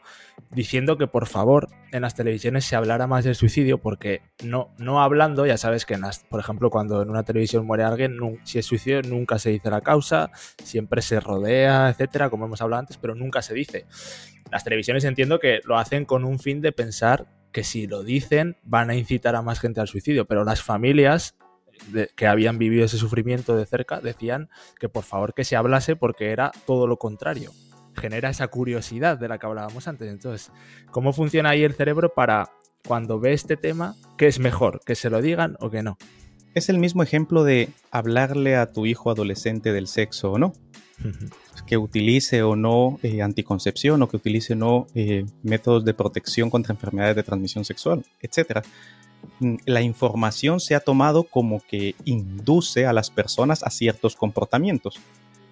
diciendo 0.50 0.98
que 0.98 1.06
por 1.06 1.26
favor 1.26 1.68
en 1.92 2.02
las 2.02 2.14
televisiones 2.14 2.64
se 2.64 2.76
hablara 2.76 3.06
más 3.06 3.24
del 3.24 3.34
suicidio 3.34 3.78
porque 3.78 4.22
no, 4.44 4.70
no 4.78 5.00
hablando, 5.02 5.46
ya 5.46 5.56
sabes 5.56 5.86
que 5.86 5.98
por 6.28 6.40
ejemplo 6.40 6.70
cuando 6.70 7.02
en 7.02 7.10
una 7.10 7.22
televisión 7.22 7.66
muere 7.66 7.84
alguien, 7.84 8.16
si 8.44 8.58
es 8.58 8.66
suicidio 8.66 9.02
nunca 9.02 9.38
se 9.38 9.50
dice 9.50 9.70
la 9.70 9.80
causa, 9.80 10.30
siempre 10.62 11.02
se 11.02 11.20
rodea, 11.20 11.88
etcétera, 11.88 12.30
como 12.30 12.44
hemos 12.46 12.60
hablado 12.60 12.80
antes, 12.80 12.98
pero 12.98 13.14
nunca 13.14 13.42
se 13.42 13.54
dice. 13.54 13.86
Las 14.50 14.64
televisiones 14.64 15.04
entiendo 15.04 15.38
que 15.38 15.60
lo 15.64 15.78
hacen 15.78 16.04
con 16.04 16.24
un 16.24 16.38
fin 16.38 16.60
de 16.60 16.72
pensar 16.72 17.26
que 17.52 17.64
si 17.64 17.86
lo 17.86 18.02
dicen 18.02 18.56
van 18.62 18.90
a 18.90 18.94
incitar 18.94 19.34
a 19.34 19.42
más 19.42 19.60
gente 19.60 19.80
al 19.80 19.88
suicidio, 19.88 20.26
pero 20.26 20.44
las 20.44 20.62
familias 20.62 21.36
que 22.16 22.26
habían 22.26 22.58
vivido 22.58 22.84
ese 22.84 22.98
sufrimiento 22.98 23.56
de 23.56 23.66
cerca 23.66 24.00
decían 24.00 24.48
que 24.78 24.88
por 24.88 25.04
favor 25.04 25.34
que 25.34 25.44
se 25.44 25.56
hablase 25.56 25.96
porque 25.96 26.30
era 26.30 26.52
todo 26.66 26.86
lo 26.86 26.98
contrario. 26.98 27.52
Genera 27.96 28.30
esa 28.30 28.48
curiosidad 28.48 29.18
de 29.18 29.28
la 29.28 29.38
que 29.38 29.46
hablábamos 29.46 29.88
antes. 29.88 30.08
Entonces, 30.08 30.52
¿cómo 30.90 31.12
funciona 31.12 31.50
ahí 31.50 31.64
el 31.64 31.74
cerebro 31.74 32.12
para 32.14 32.50
cuando 32.86 33.18
ve 33.18 33.32
este 33.32 33.56
tema, 33.56 33.96
qué 34.16 34.28
es 34.28 34.38
mejor, 34.38 34.80
que 34.86 34.94
se 34.94 35.10
lo 35.10 35.20
digan 35.20 35.56
o 35.60 35.70
que 35.70 35.82
no? 35.82 35.98
Es 36.54 36.68
el 36.68 36.78
mismo 36.78 37.02
ejemplo 37.02 37.44
de 37.44 37.70
hablarle 37.90 38.56
a 38.56 38.72
tu 38.72 38.86
hijo 38.86 39.10
adolescente 39.10 39.72
del 39.72 39.86
sexo 39.86 40.32
o 40.32 40.38
no. 40.38 40.52
que 41.66 41.76
utilice 41.76 42.42
o 42.42 42.56
no 42.56 42.98
eh, 43.02 43.22
anticoncepción 43.22 44.02
o 44.02 44.08
que 44.08 44.16
utilice 44.16 44.54
o 44.54 44.56
no 44.56 44.86
eh, 44.94 45.24
métodos 45.42 45.84
de 45.84 45.94
protección 45.94 46.50
contra 46.50 46.72
enfermedades 46.72 47.14
de 47.14 47.22
transmisión 47.22 47.64
sexual, 47.64 48.04
etc. 48.20 48.64
Mm, 49.40 49.56
la 49.66 49.82
información 49.82 50.60
se 50.60 50.74
ha 50.74 50.80
tomado 50.80 51.24
como 51.24 51.60
que 51.60 51.94
induce 52.04 52.86
a 52.86 52.92
las 52.92 53.10
personas 53.10 53.62
a 53.62 53.70
ciertos 53.70 54.16
comportamientos. 54.16 54.98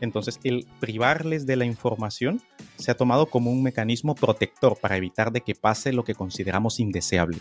Entonces, 0.01 0.41
el 0.45 0.67
privarles 0.81 1.47
de 1.47 1.57
la 1.57 1.65
información 1.65 2.43
se 2.77 2.91
ha 2.91 2.97
tomado 2.97 3.27
como 3.27 3.51
un 3.51 3.63
mecanismo 3.63 4.15
protector 4.15 4.79
para 4.79 4.97
evitar 4.97 5.33
de 5.33 5.41
que 5.41 5.55
pase 5.55 5.93
lo 5.93 6.05
que 6.05 6.15
consideramos 6.15 6.81
indeseable. 6.81 7.39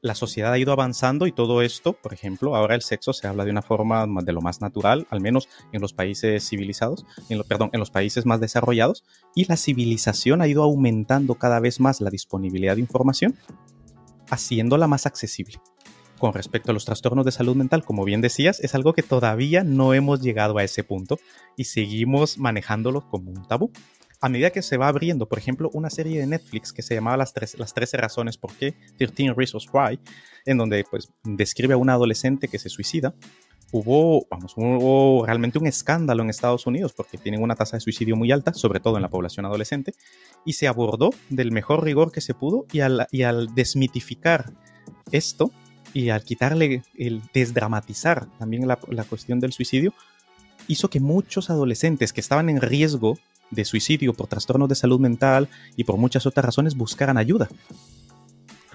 La 0.00 0.14
sociedad 0.14 0.52
ha 0.52 0.58
ido 0.58 0.72
avanzando 0.72 1.26
y 1.26 1.32
todo 1.32 1.62
esto, 1.62 1.92
por 1.92 2.12
ejemplo, 2.12 2.56
ahora 2.56 2.74
el 2.74 2.82
sexo 2.82 3.12
se 3.12 3.28
habla 3.28 3.44
de 3.44 3.50
una 3.50 3.62
forma 3.62 4.06
de 4.22 4.32
lo 4.32 4.40
más 4.40 4.60
natural, 4.60 5.06
al 5.10 5.20
menos 5.20 5.48
en 5.70 5.80
los 5.80 5.92
países 5.92 6.48
civilizados, 6.48 7.04
en 7.28 7.42
perdón, 7.44 7.70
en 7.72 7.78
los 7.78 7.90
países 7.90 8.26
más 8.26 8.40
desarrollados, 8.40 9.04
y 9.34 9.44
la 9.44 9.56
civilización 9.56 10.40
ha 10.40 10.48
ido 10.48 10.64
aumentando 10.64 11.34
cada 11.34 11.60
vez 11.60 11.78
más 11.78 12.00
la 12.00 12.10
disponibilidad 12.10 12.74
de 12.74 12.80
información 12.80 13.36
haciéndola 14.32 14.88
más 14.88 15.06
accesible. 15.06 15.60
Con 16.18 16.32
respecto 16.32 16.70
a 16.70 16.74
los 16.74 16.84
trastornos 16.84 17.24
de 17.24 17.32
salud 17.32 17.54
mental, 17.54 17.84
como 17.84 18.04
bien 18.04 18.20
decías, 18.20 18.60
es 18.60 18.74
algo 18.74 18.94
que 18.94 19.02
todavía 19.02 19.62
no 19.62 19.92
hemos 19.92 20.22
llegado 20.22 20.56
a 20.56 20.64
ese 20.64 20.84
punto 20.84 21.18
y 21.56 21.64
seguimos 21.64 22.38
manejándolo 22.38 23.08
como 23.08 23.30
un 23.30 23.46
tabú. 23.46 23.72
A 24.20 24.28
medida 24.28 24.50
que 24.50 24.62
se 24.62 24.76
va 24.76 24.86
abriendo, 24.86 25.28
por 25.28 25.38
ejemplo, 25.38 25.68
una 25.74 25.90
serie 25.90 26.20
de 26.20 26.26
Netflix 26.28 26.72
que 26.72 26.82
se 26.82 26.94
llamaba 26.94 27.16
Las, 27.16 27.34
las 27.58 27.74
13 27.74 27.96
razones 27.96 28.38
por 28.38 28.54
qué, 28.54 28.76
13 28.96 29.34
Reasons 29.36 29.66
Why, 29.72 29.98
en 30.46 30.58
donde 30.58 30.84
pues, 30.88 31.12
describe 31.24 31.74
a 31.74 31.76
una 31.76 31.94
adolescente 31.94 32.46
que 32.46 32.60
se 32.60 32.68
suicida, 32.68 33.14
hubo, 33.72 34.26
vamos, 34.30 34.52
hubo 34.56 35.24
realmente 35.26 35.58
un 35.58 35.66
escándalo 35.66 36.22
en 36.22 36.30
Estados 36.30 36.66
Unidos 36.66 36.92
porque 36.92 37.18
tienen 37.18 37.42
una 37.42 37.56
tasa 37.56 37.76
de 37.76 37.80
suicidio 37.80 38.14
muy 38.14 38.30
alta, 38.30 38.52
sobre 38.52 38.80
todo 38.80 38.96
en 38.96 39.02
la 39.02 39.08
población 39.08 39.46
adolescente, 39.46 39.94
y 40.44 40.52
se 40.52 40.68
abordó 40.68 41.10
del 41.30 41.50
mejor 41.50 41.82
rigor 41.82 42.12
que 42.12 42.20
se 42.20 42.34
pudo 42.34 42.66
y 42.70 42.80
al, 42.80 43.08
y 43.10 43.22
al 43.22 43.54
desmitificar 43.54 44.52
esto 45.10 45.50
y 45.94 46.10
al 46.10 46.22
quitarle 46.22 46.82
el 46.96 47.22
desdramatizar 47.34 48.26
también 48.38 48.68
la, 48.68 48.78
la 48.88 49.04
cuestión 49.04 49.40
del 49.40 49.52
suicidio, 49.52 49.92
hizo 50.68 50.88
que 50.88 51.00
muchos 51.00 51.50
adolescentes 51.50 52.12
que 52.12 52.20
estaban 52.20 52.48
en 52.48 52.60
riesgo 52.60 53.18
de 53.50 53.64
suicidio 53.64 54.14
por 54.14 54.28
trastornos 54.28 54.68
de 54.68 54.74
salud 54.74 55.00
mental 55.00 55.48
y 55.76 55.84
por 55.84 55.96
muchas 55.96 56.26
otras 56.26 56.44
razones 56.44 56.74
buscaran 56.74 57.18
ayuda. 57.18 57.48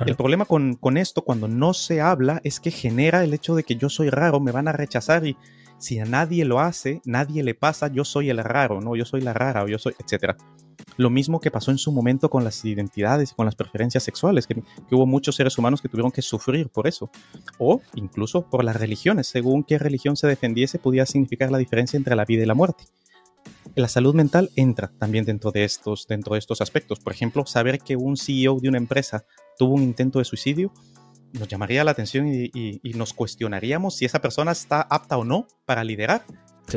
El 0.05 0.15
problema 0.15 0.45
con, 0.45 0.97
esto, 0.97 1.23
cuando 1.23 1.47
no 1.47 1.73
se 1.73 2.01
habla, 2.01 2.39
es 2.43 2.59
que 2.59 2.71
genera 2.71 3.23
el 3.23 3.33
hecho 3.33 3.55
de 3.55 3.63
que 3.63 3.75
yo 3.75 3.89
soy 3.89 4.09
raro, 4.09 4.39
me 4.39 4.51
van 4.51 4.67
a 4.67 4.71
rechazar 4.71 5.25
y 5.25 5.37
si 5.79 5.99
a 5.99 6.05
nadie 6.05 6.45
lo 6.45 6.59
hace, 6.59 7.01
nadie 7.05 7.43
le 7.43 7.55
pasa, 7.55 7.87
yo 7.87 8.03
soy 8.03 8.29
el 8.29 8.37
raro, 8.37 8.81
¿no? 8.81 8.95
Yo 8.95 9.05
soy 9.05 9.21
la 9.21 9.33
rara 9.33 9.63
o 9.63 9.67
yo 9.67 9.77
soy, 9.77 9.93
etc. 9.99 10.35
Lo 10.97 11.09
mismo 11.09 11.39
que 11.39 11.51
pasó 11.51 11.71
en 11.71 11.77
su 11.77 11.91
momento 11.91 12.29
con 12.29 12.43
las 12.43 12.63
identidades 12.65 13.31
y 13.31 13.35
con 13.35 13.45
las 13.45 13.55
preferencias 13.55 14.03
sexuales, 14.03 14.47
que, 14.47 14.55
que, 14.55 14.95
hubo 14.95 15.05
muchos 15.05 15.35
seres 15.35 15.57
humanos 15.57 15.81
que 15.81 15.89
tuvieron 15.89 16.11
que 16.11 16.21
sufrir 16.21 16.69
por 16.69 16.87
eso. 16.87 17.09
O 17.59 17.81
incluso 17.95 18.43
por 18.49 18.63
las 18.63 18.75
religiones, 18.75 19.27
según 19.27 19.63
qué 19.63 19.77
religión 19.77 20.15
se 20.15 20.27
defendiese, 20.27 20.79
podía 20.79 21.05
significar 21.05 21.51
la 21.51 21.57
diferencia 21.57 21.97
entre 21.97 22.15
la 22.15 22.25
vida 22.25 22.43
y 22.43 22.47
la 22.47 22.55
muerte 22.55 22.85
la 23.81 23.87
salud 23.87 24.13
mental 24.15 24.49
entra 24.55 24.91
también 24.97 25.25
dentro 25.25 25.51
de 25.51 25.63
estos, 25.63 26.07
dentro 26.07 26.33
de 26.33 26.39
estos 26.39 26.61
aspectos. 26.61 26.99
Por 26.99 27.13
ejemplo, 27.13 27.45
saber 27.45 27.79
que 27.79 27.95
un 27.95 28.17
CEO 28.17 28.59
de 28.59 28.69
una 28.69 28.77
empresa 28.77 29.25
tuvo 29.57 29.75
un 29.75 29.83
intento 29.83 30.19
de 30.19 30.25
suicidio 30.25 30.73
nos 31.33 31.47
llamaría 31.47 31.83
la 31.83 31.91
atención 31.91 32.27
y, 32.27 32.79
nos 32.95 33.13
cuestionaríamos 33.13 33.95
si 33.95 34.05
esa 34.05 34.21
persona 34.21 34.51
está 34.51 34.81
apta 34.81 35.17
o 35.17 35.23
no 35.23 35.47
para 35.65 35.83
liderar. 35.83 36.25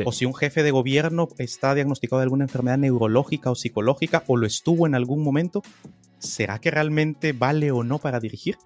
O 0.05 0.13
si 0.13 0.25
un 0.25 0.33
jefe 0.33 0.63
de 0.63 0.71
gobierno 0.71 1.27
está 1.37 1.75
diagnosticado 1.75 2.19
de 2.19 2.23
alguna 2.23 2.45
enfermedad 2.45 2.77
neurológica 2.77 3.51
o 3.51 3.55
psicológica 3.55 4.23
o 4.27 4.37
lo 4.37 4.47
estuvo 4.47 4.87
en 4.87 4.95
algún 4.95 5.21
momento, 5.21 5.63
¿será 6.17 6.59
que 6.59 6.71
realmente 6.71 7.33
vale 7.33 7.71
o 7.71 7.83
no 7.83 7.99
para 7.99 8.21
dirigir? 8.21 8.57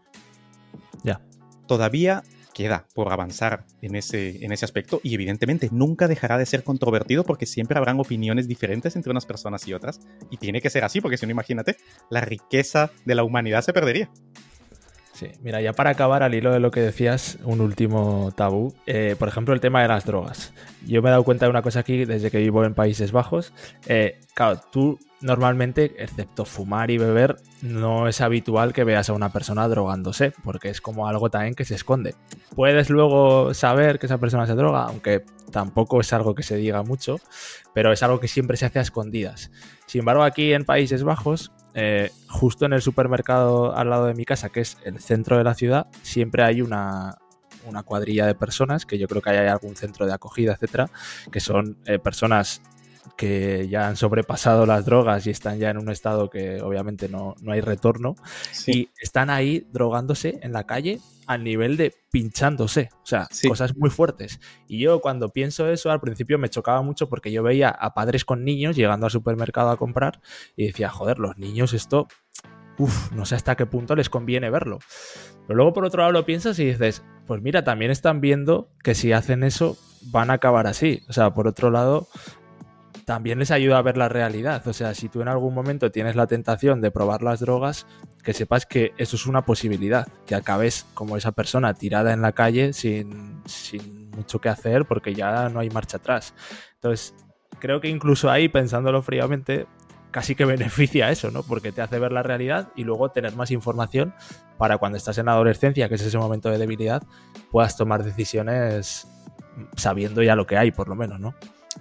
Ya. 1.03 1.21
Todavía 1.65 2.23
queda 2.55 2.87
por 2.95 3.11
avanzar 3.11 3.65
en 3.81 3.95
ese, 3.95 4.43
en 4.43 4.53
ese 4.53 4.63
aspecto 4.65 5.01
y 5.03 5.13
evidentemente 5.13 5.69
nunca 5.71 6.07
dejará 6.07 6.37
de 6.37 6.45
ser 6.45 6.63
controvertido 6.63 7.25
porque 7.25 7.45
siempre 7.45 7.77
habrán 7.77 7.99
opiniones 7.99 8.47
diferentes 8.47 8.95
entre 8.95 9.11
unas 9.11 9.25
personas 9.25 9.67
y 9.67 9.73
otras 9.73 9.99
y 10.31 10.37
tiene 10.37 10.61
que 10.61 10.69
ser 10.69 10.85
así 10.85 11.01
porque 11.01 11.17
si 11.17 11.25
no 11.25 11.33
imagínate, 11.33 11.75
la 12.09 12.21
riqueza 12.21 12.91
de 13.03 13.15
la 13.15 13.23
humanidad 13.23 13.61
se 13.61 13.73
perdería. 13.73 14.09
Sí, 15.15 15.31
mira, 15.41 15.61
ya 15.61 15.71
para 15.71 15.91
acabar 15.91 16.23
al 16.23 16.35
hilo 16.35 16.51
de 16.51 16.59
lo 16.59 16.71
que 16.71 16.81
decías, 16.81 17.37
un 17.45 17.61
último 17.61 18.33
tabú. 18.35 18.75
Eh, 18.85 19.15
por 19.17 19.29
ejemplo, 19.29 19.53
el 19.53 19.61
tema 19.61 19.81
de 19.81 19.87
las 19.87 20.05
drogas. 20.05 20.51
Yo 20.85 21.01
me 21.01 21.07
he 21.07 21.11
dado 21.11 21.23
cuenta 21.23 21.45
de 21.45 21.51
una 21.51 21.61
cosa 21.61 21.79
aquí 21.79 22.03
desde 22.03 22.29
que 22.29 22.39
vivo 22.39 22.65
en 22.65 22.73
Países 22.73 23.13
Bajos. 23.13 23.53
Eh, 23.87 24.19
claro, 24.33 24.59
tú 24.73 24.99
normalmente, 25.21 25.93
excepto 25.99 26.43
fumar 26.43 26.91
y 26.91 26.97
beber, 26.97 27.37
no 27.61 28.09
es 28.09 28.19
habitual 28.19 28.73
que 28.73 28.83
veas 28.83 29.09
a 29.09 29.13
una 29.13 29.31
persona 29.31 29.69
drogándose, 29.69 30.33
porque 30.43 30.67
es 30.67 30.81
como 30.81 31.07
algo 31.07 31.29
también 31.29 31.55
que 31.55 31.63
se 31.63 31.75
esconde. 31.75 32.13
Puedes 32.53 32.89
luego 32.89 33.53
saber 33.53 33.99
que 33.99 34.07
esa 34.07 34.17
persona 34.17 34.45
se 34.45 34.55
droga, 34.55 34.83
aunque 34.83 35.23
tampoco 35.49 36.01
es 36.01 36.11
algo 36.11 36.35
que 36.35 36.43
se 36.43 36.57
diga 36.57 36.83
mucho, 36.83 37.21
pero 37.73 37.93
es 37.93 38.03
algo 38.03 38.19
que 38.19 38.27
siempre 38.27 38.57
se 38.57 38.65
hace 38.65 38.79
a 38.79 38.81
escondidas. 38.81 39.49
Sin 39.85 39.99
embargo, 39.99 40.23
aquí 40.23 40.51
en 40.51 40.65
Países 40.65 41.03
Bajos 41.03 41.53
eh, 41.75 42.09
justo 42.29 42.65
en 42.65 42.71
el 42.71 42.81
supermercado 42.81 43.75
al 43.75 43.89
lado 43.89 44.05
de 44.05 44.13
mi 44.13 44.23
casa, 44.23 44.49
que 44.49 44.61
es 44.61 44.77
el 44.85 44.99
centro 44.99 45.37
de 45.37 45.43
la 45.43 45.53
ciudad, 45.55 45.87
siempre 46.03 46.41
hay 46.43 46.61
una, 46.61 47.17
cuadrilla 47.83 48.25
de 48.25 48.33
personas, 48.33 48.85
que 48.85 48.97
yo 48.97 49.07
creo 49.07 49.21
que 49.21 49.31
hay 49.31 49.47
algún 49.47 49.75
centro 49.75 50.05
de 50.05 50.13
acogida, 50.13 50.53
etcétera, 50.53 50.89
que 51.31 51.41
son 51.41 51.77
eh, 51.85 51.99
personas 51.99 52.61
que 53.17 53.67
ya 53.69 53.87
han 53.87 53.95
sobrepasado 53.95 54.65
las 54.65 54.85
drogas 54.85 55.25
y 55.27 55.29
están 55.29 55.59
ya 55.59 55.69
en 55.69 55.77
un 55.77 55.89
estado 55.89 56.29
que 56.29 56.61
obviamente 56.61 57.09
no, 57.09 57.35
hay 57.47 57.61
retorno 57.61 58.15
y 58.67 58.89
están 58.99 59.29
ahí 59.29 59.67
drogándose 59.71 60.39
en 60.41 60.53
la 60.53 60.65
calle 60.65 60.99
al 61.27 61.43
nivel 61.43 61.75
de 61.77 61.93
pinchándose, 62.11 62.89
o 63.03 63.05
sea, 63.05 63.27
cosas 63.47 63.75
muy 63.75 63.89
fuertes. 63.89 64.39
Y 64.67 64.79
yo 64.79 65.01
cuando 65.01 65.29
pienso 65.29 65.69
eso 65.69 65.91
al 65.91 65.99
principio 65.99 66.37
me 66.37 66.49
chocaba 66.49 66.81
mucho 66.81 67.09
porque 67.09 67.31
yo 67.31 67.41
veía 67.43 67.69
a 67.69 67.93
padres 67.93 68.25
con 68.25 68.43
niños 68.43 68.75
llegando 68.75 69.07
al 69.07 69.11
supermercado 69.11 69.69
a 69.69 69.77
comprar 69.77 70.21
y 70.55 70.67
decía, 70.67 70.89
joder, 70.89 71.19
los 71.19 71.37
niños 71.37 71.73
esto, 71.73 72.07
uff, 72.77 73.11
no 73.11 73.25
sé 73.25 73.35
hasta 73.35 73.55
qué 73.55 73.65
punto 73.65 73.95
les 73.95 74.09
conviene 74.09 74.49
verlo. 74.49 74.79
Pero 75.47 75.57
luego 75.57 75.73
por 75.73 75.85
otro 75.85 76.01
lado 76.01 76.11
lo 76.11 76.25
piensas 76.25 76.59
y 76.59 76.65
dices, 76.65 77.03
pues 77.25 77.41
mira, 77.41 77.63
también 77.63 77.91
están 77.91 78.21
viendo 78.21 78.69
que 78.83 78.95
si 78.95 79.11
hacen 79.11 79.43
eso 79.43 79.77
van 80.11 80.29
a 80.29 80.33
acabar 80.33 80.67
así. 80.67 81.03
O 81.07 81.13
sea, 81.13 81.33
por 81.33 81.47
otro 81.47 81.71
lado, 81.71 82.07
también 83.05 83.37
les 83.37 83.51
ayuda 83.51 83.77
a 83.77 83.81
ver 83.83 83.97
la 83.97 84.09
realidad. 84.09 84.67
O 84.67 84.73
sea, 84.73 84.93
si 84.95 85.09
tú 85.09 85.21
en 85.21 85.27
algún 85.27 85.53
momento 85.53 85.91
tienes 85.91 86.15
la 86.15 86.27
tentación 86.27 86.81
de 86.81 86.91
probar 86.91 87.21
las 87.21 87.39
drogas, 87.39 87.85
que 88.23 88.33
sepas 88.33 88.65
que 88.65 88.93
eso 88.97 89.15
es 89.15 89.27
una 89.27 89.43
posibilidad, 89.43 90.07
que 90.25 90.35
acabes 90.35 90.85
como 90.95 91.15
esa 91.15 91.31
persona 91.31 91.75
tirada 91.75 92.13
en 92.13 92.21
la 92.21 92.31
calle 92.31 92.73
sin, 92.73 93.41
mucho 94.15 94.39
que 94.39 94.49
hacer 94.49 94.85
porque 94.85 95.13
ya 95.13 95.49
no 95.49 95.59
hay 95.59 95.69
marcha 95.69 95.97
atrás. 95.97 96.33
Entonces, 96.75 97.13
creo 97.59 97.79
que 97.79 97.89
incluso 97.89 98.31
ahí, 98.31 98.49
pensándolo 98.49 99.03
fríamente, 99.03 99.67
casi 100.09 100.33
que 100.33 100.45
beneficia 100.45 101.11
eso, 101.11 101.29
¿no? 101.29 101.43
Porque 101.43 101.71
te 101.71 101.81
hace 101.81 101.99
ver 101.99 102.11
la 102.11 102.23
realidad 102.23 102.69
y 102.75 102.83
luego 102.83 103.11
tener 103.11 103.35
más 103.35 103.51
información 103.51 104.15
para 104.57 104.79
cuando 104.79 104.97
estás 104.97 105.19
en 105.19 105.27
la 105.27 105.33
adolescencia, 105.33 105.89
que 105.89 105.95
es 105.95 106.01
ese 106.01 106.17
momento 106.17 106.49
de 106.49 106.57
debilidad, 106.57 107.03
puedas 107.51 107.77
tomar 107.77 108.03
decisiones 108.03 109.07
sabiendo 109.75 110.23
ya 110.23 110.35
lo 110.35 110.47
que 110.47 110.57
hay, 110.57 110.71
por 110.71 110.89
lo 110.89 110.95
menos, 110.95 111.19
¿no? 111.19 111.35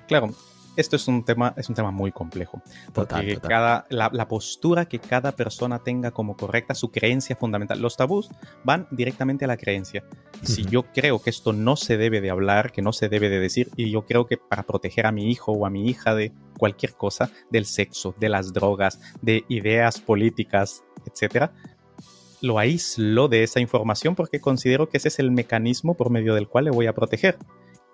Claro, 0.07 0.29
esto 0.77 0.97
es 0.97 1.09
un 1.09 1.25
tema, 1.25 1.55
es 1.57 1.69
un 1.69 1.75
tema 1.75 1.91
muy 1.91 2.13
complejo. 2.13 2.63
Porque 2.93 3.39
Cada, 3.41 3.87
la, 3.91 4.29
postura 4.29 4.87
que 4.87 4.99
cada 4.99 5.33
persona 5.33 5.79
tenga 5.81 6.11
como 6.11 6.37
correcta, 6.37 6.75
su 6.75 6.91
creencia 6.91 7.37
fundamental. 7.37 7.81
Los 7.81 7.97
tabús 7.97 8.29
van 8.65 8.87
directamente 8.91 9.45
a 9.45 9.49
la 9.49 9.57
creencia. 9.57 10.05
Si 10.43 10.65
yo 10.65 10.85
creo 10.93 11.21
que 11.21 11.31
esto 11.31 11.53
no 11.53 11.77
se 11.77 11.97
debe 11.97 12.21
de 12.21 12.31
hablar, 12.31 12.73
que 12.73 12.83
no 12.83 12.93
se 12.93 13.09
debe 13.09 13.29
de 13.29 13.39
decir, 13.39 13.71
y 13.77 13.91
yo 13.91 14.03
creo 14.03 14.27
que 14.27 14.37
para 14.37 14.65
proteger 14.65 15.07
a 15.07 15.13
mi 15.13 15.31
hijo 15.31 15.53
o 15.53 15.67
a 15.67 15.71
mi 15.71 15.89
hija 15.89 16.15
de 16.15 16.33
cualquier 16.59 16.95
cosa, 16.95 17.31
del 17.51 17.67
sexo, 17.67 18.15
de 18.19 18.29
las 18.29 18.53
drogas, 18.53 19.01
de 19.23 19.45
ideas 19.49 20.01
políticas, 20.01 20.83
etcétera, 21.07 21.53
lo 22.41 22.59
aíslo 22.59 23.29
de 23.29 23.43
esa 23.43 23.61
información 23.61 24.15
porque 24.15 24.41
considero 24.41 24.89
que 24.89 24.99
ese 24.99 25.09
es 25.09 25.19
el 25.19 25.31
mecanismo 25.31 25.97
por 25.97 26.11
medio 26.11 26.35
del 26.35 26.49
cual 26.49 26.67
le 26.67 26.71
voy 26.71 26.87
a 26.87 26.95
proteger. 26.95 27.39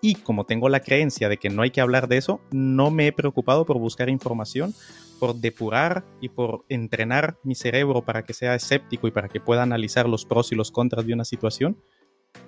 Y 0.00 0.14
como 0.14 0.44
tengo 0.44 0.68
la 0.68 0.80
creencia 0.80 1.28
de 1.28 1.36
que 1.36 1.50
no 1.50 1.62
hay 1.62 1.70
que 1.70 1.80
hablar 1.80 2.08
de 2.08 2.16
eso, 2.16 2.40
no 2.52 2.90
me 2.90 3.06
he 3.06 3.12
preocupado 3.12 3.66
por 3.66 3.78
buscar 3.78 4.08
información, 4.08 4.74
por 5.18 5.34
depurar 5.34 6.04
y 6.20 6.30
por 6.30 6.64
entrenar 6.68 7.36
mi 7.44 7.54
cerebro 7.54 8.02
para 8.02 8.24
que 8.24 8.32
sea 8.32 8.54
escéptico 8.54 9.06
y 9.06 9.10
para 9.10 9.28
que 9.28 9.40
pueda 9.40 9.62
analizar 9.62 10.08
los 10.08 10.24
pros 10.24 10.52
y 10.52 10.54
los 10.54 10.70
contras 10.70 11.06
de 11.06 11.12
una 11.12 11.24
situación. 11.24 11.76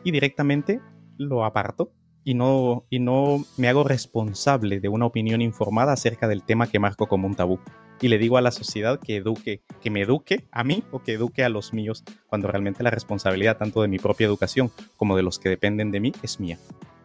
Y 0.02 0.12
directamente 0.12 0.80
lo 1.18 1.44
aparto 1.44 1.92
y 2.24 2.34
no, 2.34 2.86
y 2.88 3.00
no 3.00 3.44
me 3.56 3.68
hago 3.68 3.84
responsable 3.84 4.80
de 4.80 4.88
una 4.88 5.06
opinión 5.06 5.42
informada 5.42 5.92
acerca 5.92 6.28
del 6.28 6.44
tema 6.44 6.68
que 6.68 6.78
marco 6.78 7.06
como 7.06 7.26
un 7.26 7.34
tabú. 7.34 7.58
Y 8.00 8.08
le 8.08 8.18
digo 8.18 8.36
a 8.36 8.40
la 8.40 8.50
sociedad 8.50 8.98
que 8.98 9.16
eduque, 9.16 9.62
que 9.80 9.90
me 9.90 10.02
eduque 10.02 10.46
a 10.50 10.64
mí 10.64 10.82
o 10.90 11.00
que 11.00 11.12
eduque 11.12 11.44
a 11.44 11.48
los 11.48 11.72
míos, 11.72 12.02
cuando 12.26 12.48
realmente 12.48 12.82
la 12.82 12.90
responsabilidad 12.90 13.58
tanto 13.58 13.82
de 13.82 13.88
mi 13.88 13.98
propia 13.98 14.26
educación 14.26 14.70
como 14.96 15.16
de 15.16 15.22
los 15.22 15.38
que 15.38 15.50
dependen 15.50 15.90
de 15.90 16.00
mí 16.00 16.12
es 16.22 16.40
mía. 16.40 16.58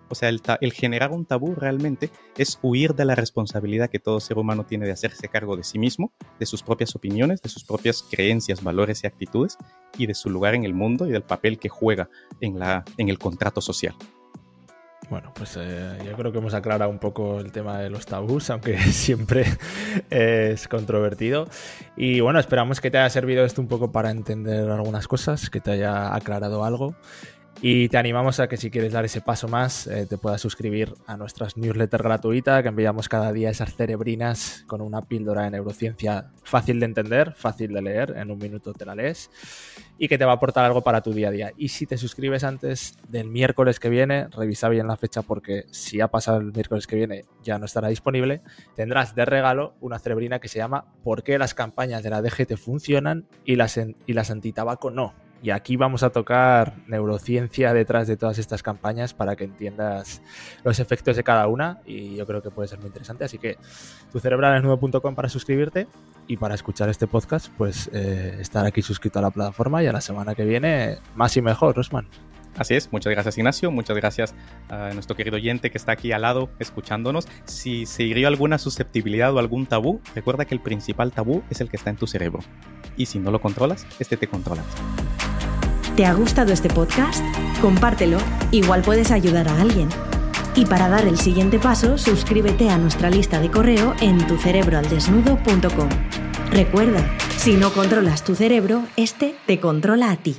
O 0.10 0.16
sea, 0.16 0.30
el, 0.30 0.74
generar 0.74 1.12
un 1.12 1.26
tabú 1.26 1.56
realmente 1.56 2.10
es 2.38 2.60
huir 2.62 2.96
de 2.96 3.06
la 3.06 3.16
responsabilidad 3.16 3.90
que 3.90 4.00
todo 4.00 4.20
ser 4.20 4.38
humano 4.38 4.66
tiene 4.66 4.86
de 4.86 4.92
hacerse 4.92 5.28
cargo 5.28 5.58
de 5.58 5.64
sí 5.64 5.80
mismo, 5.80 6.12
de 6.40 6.46
sus 6.46 6.64
propias 6.64 6.96
opiniones, 6.96 7.42
de 7.42 7.50
sus 7.50 7.64
propias 7.64 8.04
creencias, 8.04 8.64
valores 8.64 9.04
y 9.04 9.08
actitudes, 9.08 9.58
y 9.98 10.06
de 10.06 10.14
su 10.14 10.30
lugar 10.30 10.56
en 10.56 10.64
el 10.64 10.74
mundo 10.74 11.08
y 11.08 11.12
del 11.12 11.24
papel 11.24 11.60
que 11.60 11.70
juega 11.70 12.10
en 12.42 13.10
el 13.10 13.20
contrato 13.20 13.62
social. 13.62 13.96
Bueno, 15.10 15.32
pues 15.34 15.58
eh, 15.58 15.98
yo 16.06 16.18
creo 16.18 16.34
que 16.34 16.40
hemos 16.40 16.54
aclarado 16.54 16.92
un 16.92 17.00
poco 17.00 17.40
el 17.40 17.54
tema 17.54 17.80
de 17.80 17.90
los 17.90 18.06
tabús, 18.06 18.50
aunque 18.50 18.78
siempre 18.78 19.46
es 20.10 20.68
controvertido. 20.68 21.48
Y 21.96 22.20
bueno, 22.20 22.40
esperamos 22.40 22.82
que 22.82 22.92
te 22.92 22.98
haya 22.98 23.10
servido 23.10 23.46
esto 23.46 23.62
un 23.62 23.70
poco 23.70 23.92
para 23.92 24.12
entender 24.12 24.70
algunas 24.70 25.08
cosas, 25.08 25.50
que 25.50 25.62
te 25.62 25.72
haya 25.72 26.14
aclarado 26.14 26.66
algo. 26.66 26.96
Y 27.60 27.90
te 27.90 27.98
animamos 27.98 28.40
a 28.40 28.48
que 28.48 28.56
si 28.56 28.70
quieres 28.70 28.94
dar 28.94 29.04
ese 29.04 29.20
paso 29.20 29.48
más, 29.48 29.88
eh, 29.88 30.06
te 30.06 30.20
puedas 30.20 30.40
suscribir 30.40 30.94
a 31.08 31.18
nuestras 31.18 31.58
newsletter 31.58 32.04
gratuita, 32.04 32.62
que 32.62 32.70
enviamos 32.70 33.10
cada 33.10 33.34
día 33.34 33.50
esas 33.50 33.76
cerebrinas 33.76 34.64
con 34.68 34.80
una 34.80 35.02
píldora 35.02 35.42
de 35.42 35.52
neurociencia 35.52 36.30
fácil 36.44 36.80
de 36.80 36.86
entender, 36.86 37.34
fácil 37.34 37.74
de 37.74 37.82
leer, 37.82 38.14
en 38.16 38.30
un 38.30 38.38
minuto 38.38 38.74
te 38.74 38.86
la 38.86 38.94
lees, 38.94 39.32
y 39.98 40.08
que 40.08 40.20
te 40.20 40.26
va 40.26 40.34
a 40.34 40.36
aportar 40.36 40.66
algo 40.66 40.84
para 40.84 41.02
tu 41.02 41.14
día 41.14 41.30
a 41.30 41.32
día. 41.32 41.52
Y 41.58 41.70
si 41.70 41.88
te 41.88 41.98
suscribes 41.98 42.44
antes 42.44 42.96
del 43.10 43.28
miércoles 43.28 43.80
que 43.80 43.90
viene, 43.90 44.28
revisa 44.28 44.70
bien 44.70 44.86
la 44.86 44.96
fecha 44.96 45.24
porque 45.24 45.66
si 45.72 46.00
ha 46.00 46.10
pasado 46.10 46.38
el 46.38 46.54
miércoles 46.54 46.86
que 46.86 46.96
viene 46.96 47.26
ya 47.42 47.58
no 47.58 47.66
estará 47.66 47.88
disponible, 47.88 48.42
tendrás 48.76 49.16
de 49.16 49.26
regalo 49.26 49.74
una 49.82 49.98
cerebrina 49.98 50.38
que 50.38 50.48
se 50.48 50.60
llama 50.60 50.86
¿Por 51.04 51.24
qué 51.24 51.40
las 51.40 51.56
campañas 51.56 52.04
de 52.04 52.12
la 52.12 52.22
DGT 52.22 52.56
funcionan 52.56 53.26
y 53.46 53.56
las, 53.56 53.78
y 53.78 54.14
las 54.14 54.30
antitabaco 54.30 54.92
no? 54.92 55.27
Y 55.42 55.52
aquí 55.52 55.78
vamos 55.78 56.04
a 56.04 56.10
tocar 56.10 56.74
neurociencia 56.88 57.74
detrás 57.74 58.08
de 58.08 58.18
todas 58.18 58.40
estas 58.40 58.64
campañas 58.64 59.14
para 59.14 59.36
que 59.36 59.44
entiendas 59.44 60.22
los 60.64 60.80
efectos 60.80 61.16
de 61.16 61.24
cada 61.24 61.48
una 61.48 61.80
y 61.86 62.16
yo 62.16 62.26
creo 62.26 62.42
que 62.42 62.50
puede 62.50 62.68
ser 62.68 62.80
muy 62.80 62.88
interesante. 62.88 63.26
Así 63.26 63.38
que 63.38 63.58
tu 64.12 64.20
cerebralesnudo.com 64.20 65.16
para 65.16 65.30
suscribirte 65.30 65.88
y 66.28 66.38
para 66.38 66.56
escuchar 66.56 66.90
este 66.90 67.08
podcast, 67.08 67.50
pues 67.58 67.90
eh, 67.94 68.38
estar 68.40 68.66
aquí 68.66 68.82
suscrito 68.82 69.20
a 69.20 69.22
la 69.22 69.32
plataforma 69.32 69.84
y 69.84 69.88
a 69.88 69.94
la 69.94 70.02
semana 70.02 70.36
que 70.36 70.44
viene 70.44 70.98
más 71.16 71.38
y 71.38 71.42
mejor, 71.42 71.76
Rosman. 71.76 72.08
Así 72.58 72.74
es, 72.74 72.92
muchas 72.92 73.12
gracias 73.12 73.38
Ignacio, 73.38 73.72
muchas 73.72 73.96
gracias 73.96 74.34
a 74.70 74.90
nuestro 74.94 75.16
querido 75.16 75.36
oyente 75.36 75.70
que 75.70 75.78
está 75.78 75.92
aquí 75.92 76.12
al 76.12 76.24
lado 76.24 76.50
escuchándonos. 76.60 77.28
Si 77.46 77.86
se 77.86 78.04
hirió 78.04 78.28
alguna 78.28 78.58
susceptibilidad 78.58 79.34
o 79.34 79.40
algún 79.40 79.68
tabú, 79.68 80.02
recuerda 80.16 80.46
que 80.46 80.56
el 80.56 80.62
principal 80.62 81.12
tabú 81.12 81.44
es 81.50 81.62
el 81.62 81.70
que 81.70 81.78
está 81.78 81.92
en 81.92 81.98
tu 81.98 82.08
cerebro. 82.08 82.40
Y 82.98 83.06
si 83.06 83.20
no 83.20 83.32
lo 83.32 83.40
controlas, 83.40 83.86
este 84.00 84.18
te 84.18 84.28
controla. 84.28 84.64
¿Te 85.96 86.06
ha 86.06 86.14
gustado 86.14 86.52
este 86.52 86.70
podcast? 86.70 87.24
Compártelo, 87.62 88.18
igual 88.52 88.82
puedes 88.82 89.12
ayudar 89.12 89.48
a 89.48 89.62
alguien. 89.62 89.90
Y 90.56 90.66
para 90.66 90.90
dar 90.90 91.08
el 91.08 91.18
siguiente 91.18 91.60
paso, 91.60 92.00
suscríbete 92.00 92.70
a 92.70 92.80
nuestra 92.80 93.12
lista 93.12 93.40
de 93.40 93.52
correo 93.52 93.94
en 94.02 94.26
tucerebroaldesnudo.com. 94.26 95.90
Recuerda, 96.52 97.18
si 97.38 97.54
no 97.54 97.72
controlas 97.72 98.24
tu 98.24 98.34
cerebro, 98.34 98.84
este 98.96 99.36
te 99.46 99.60
controla 99.60 100.12
a 100.12 100.18
ti. 100.18 100.38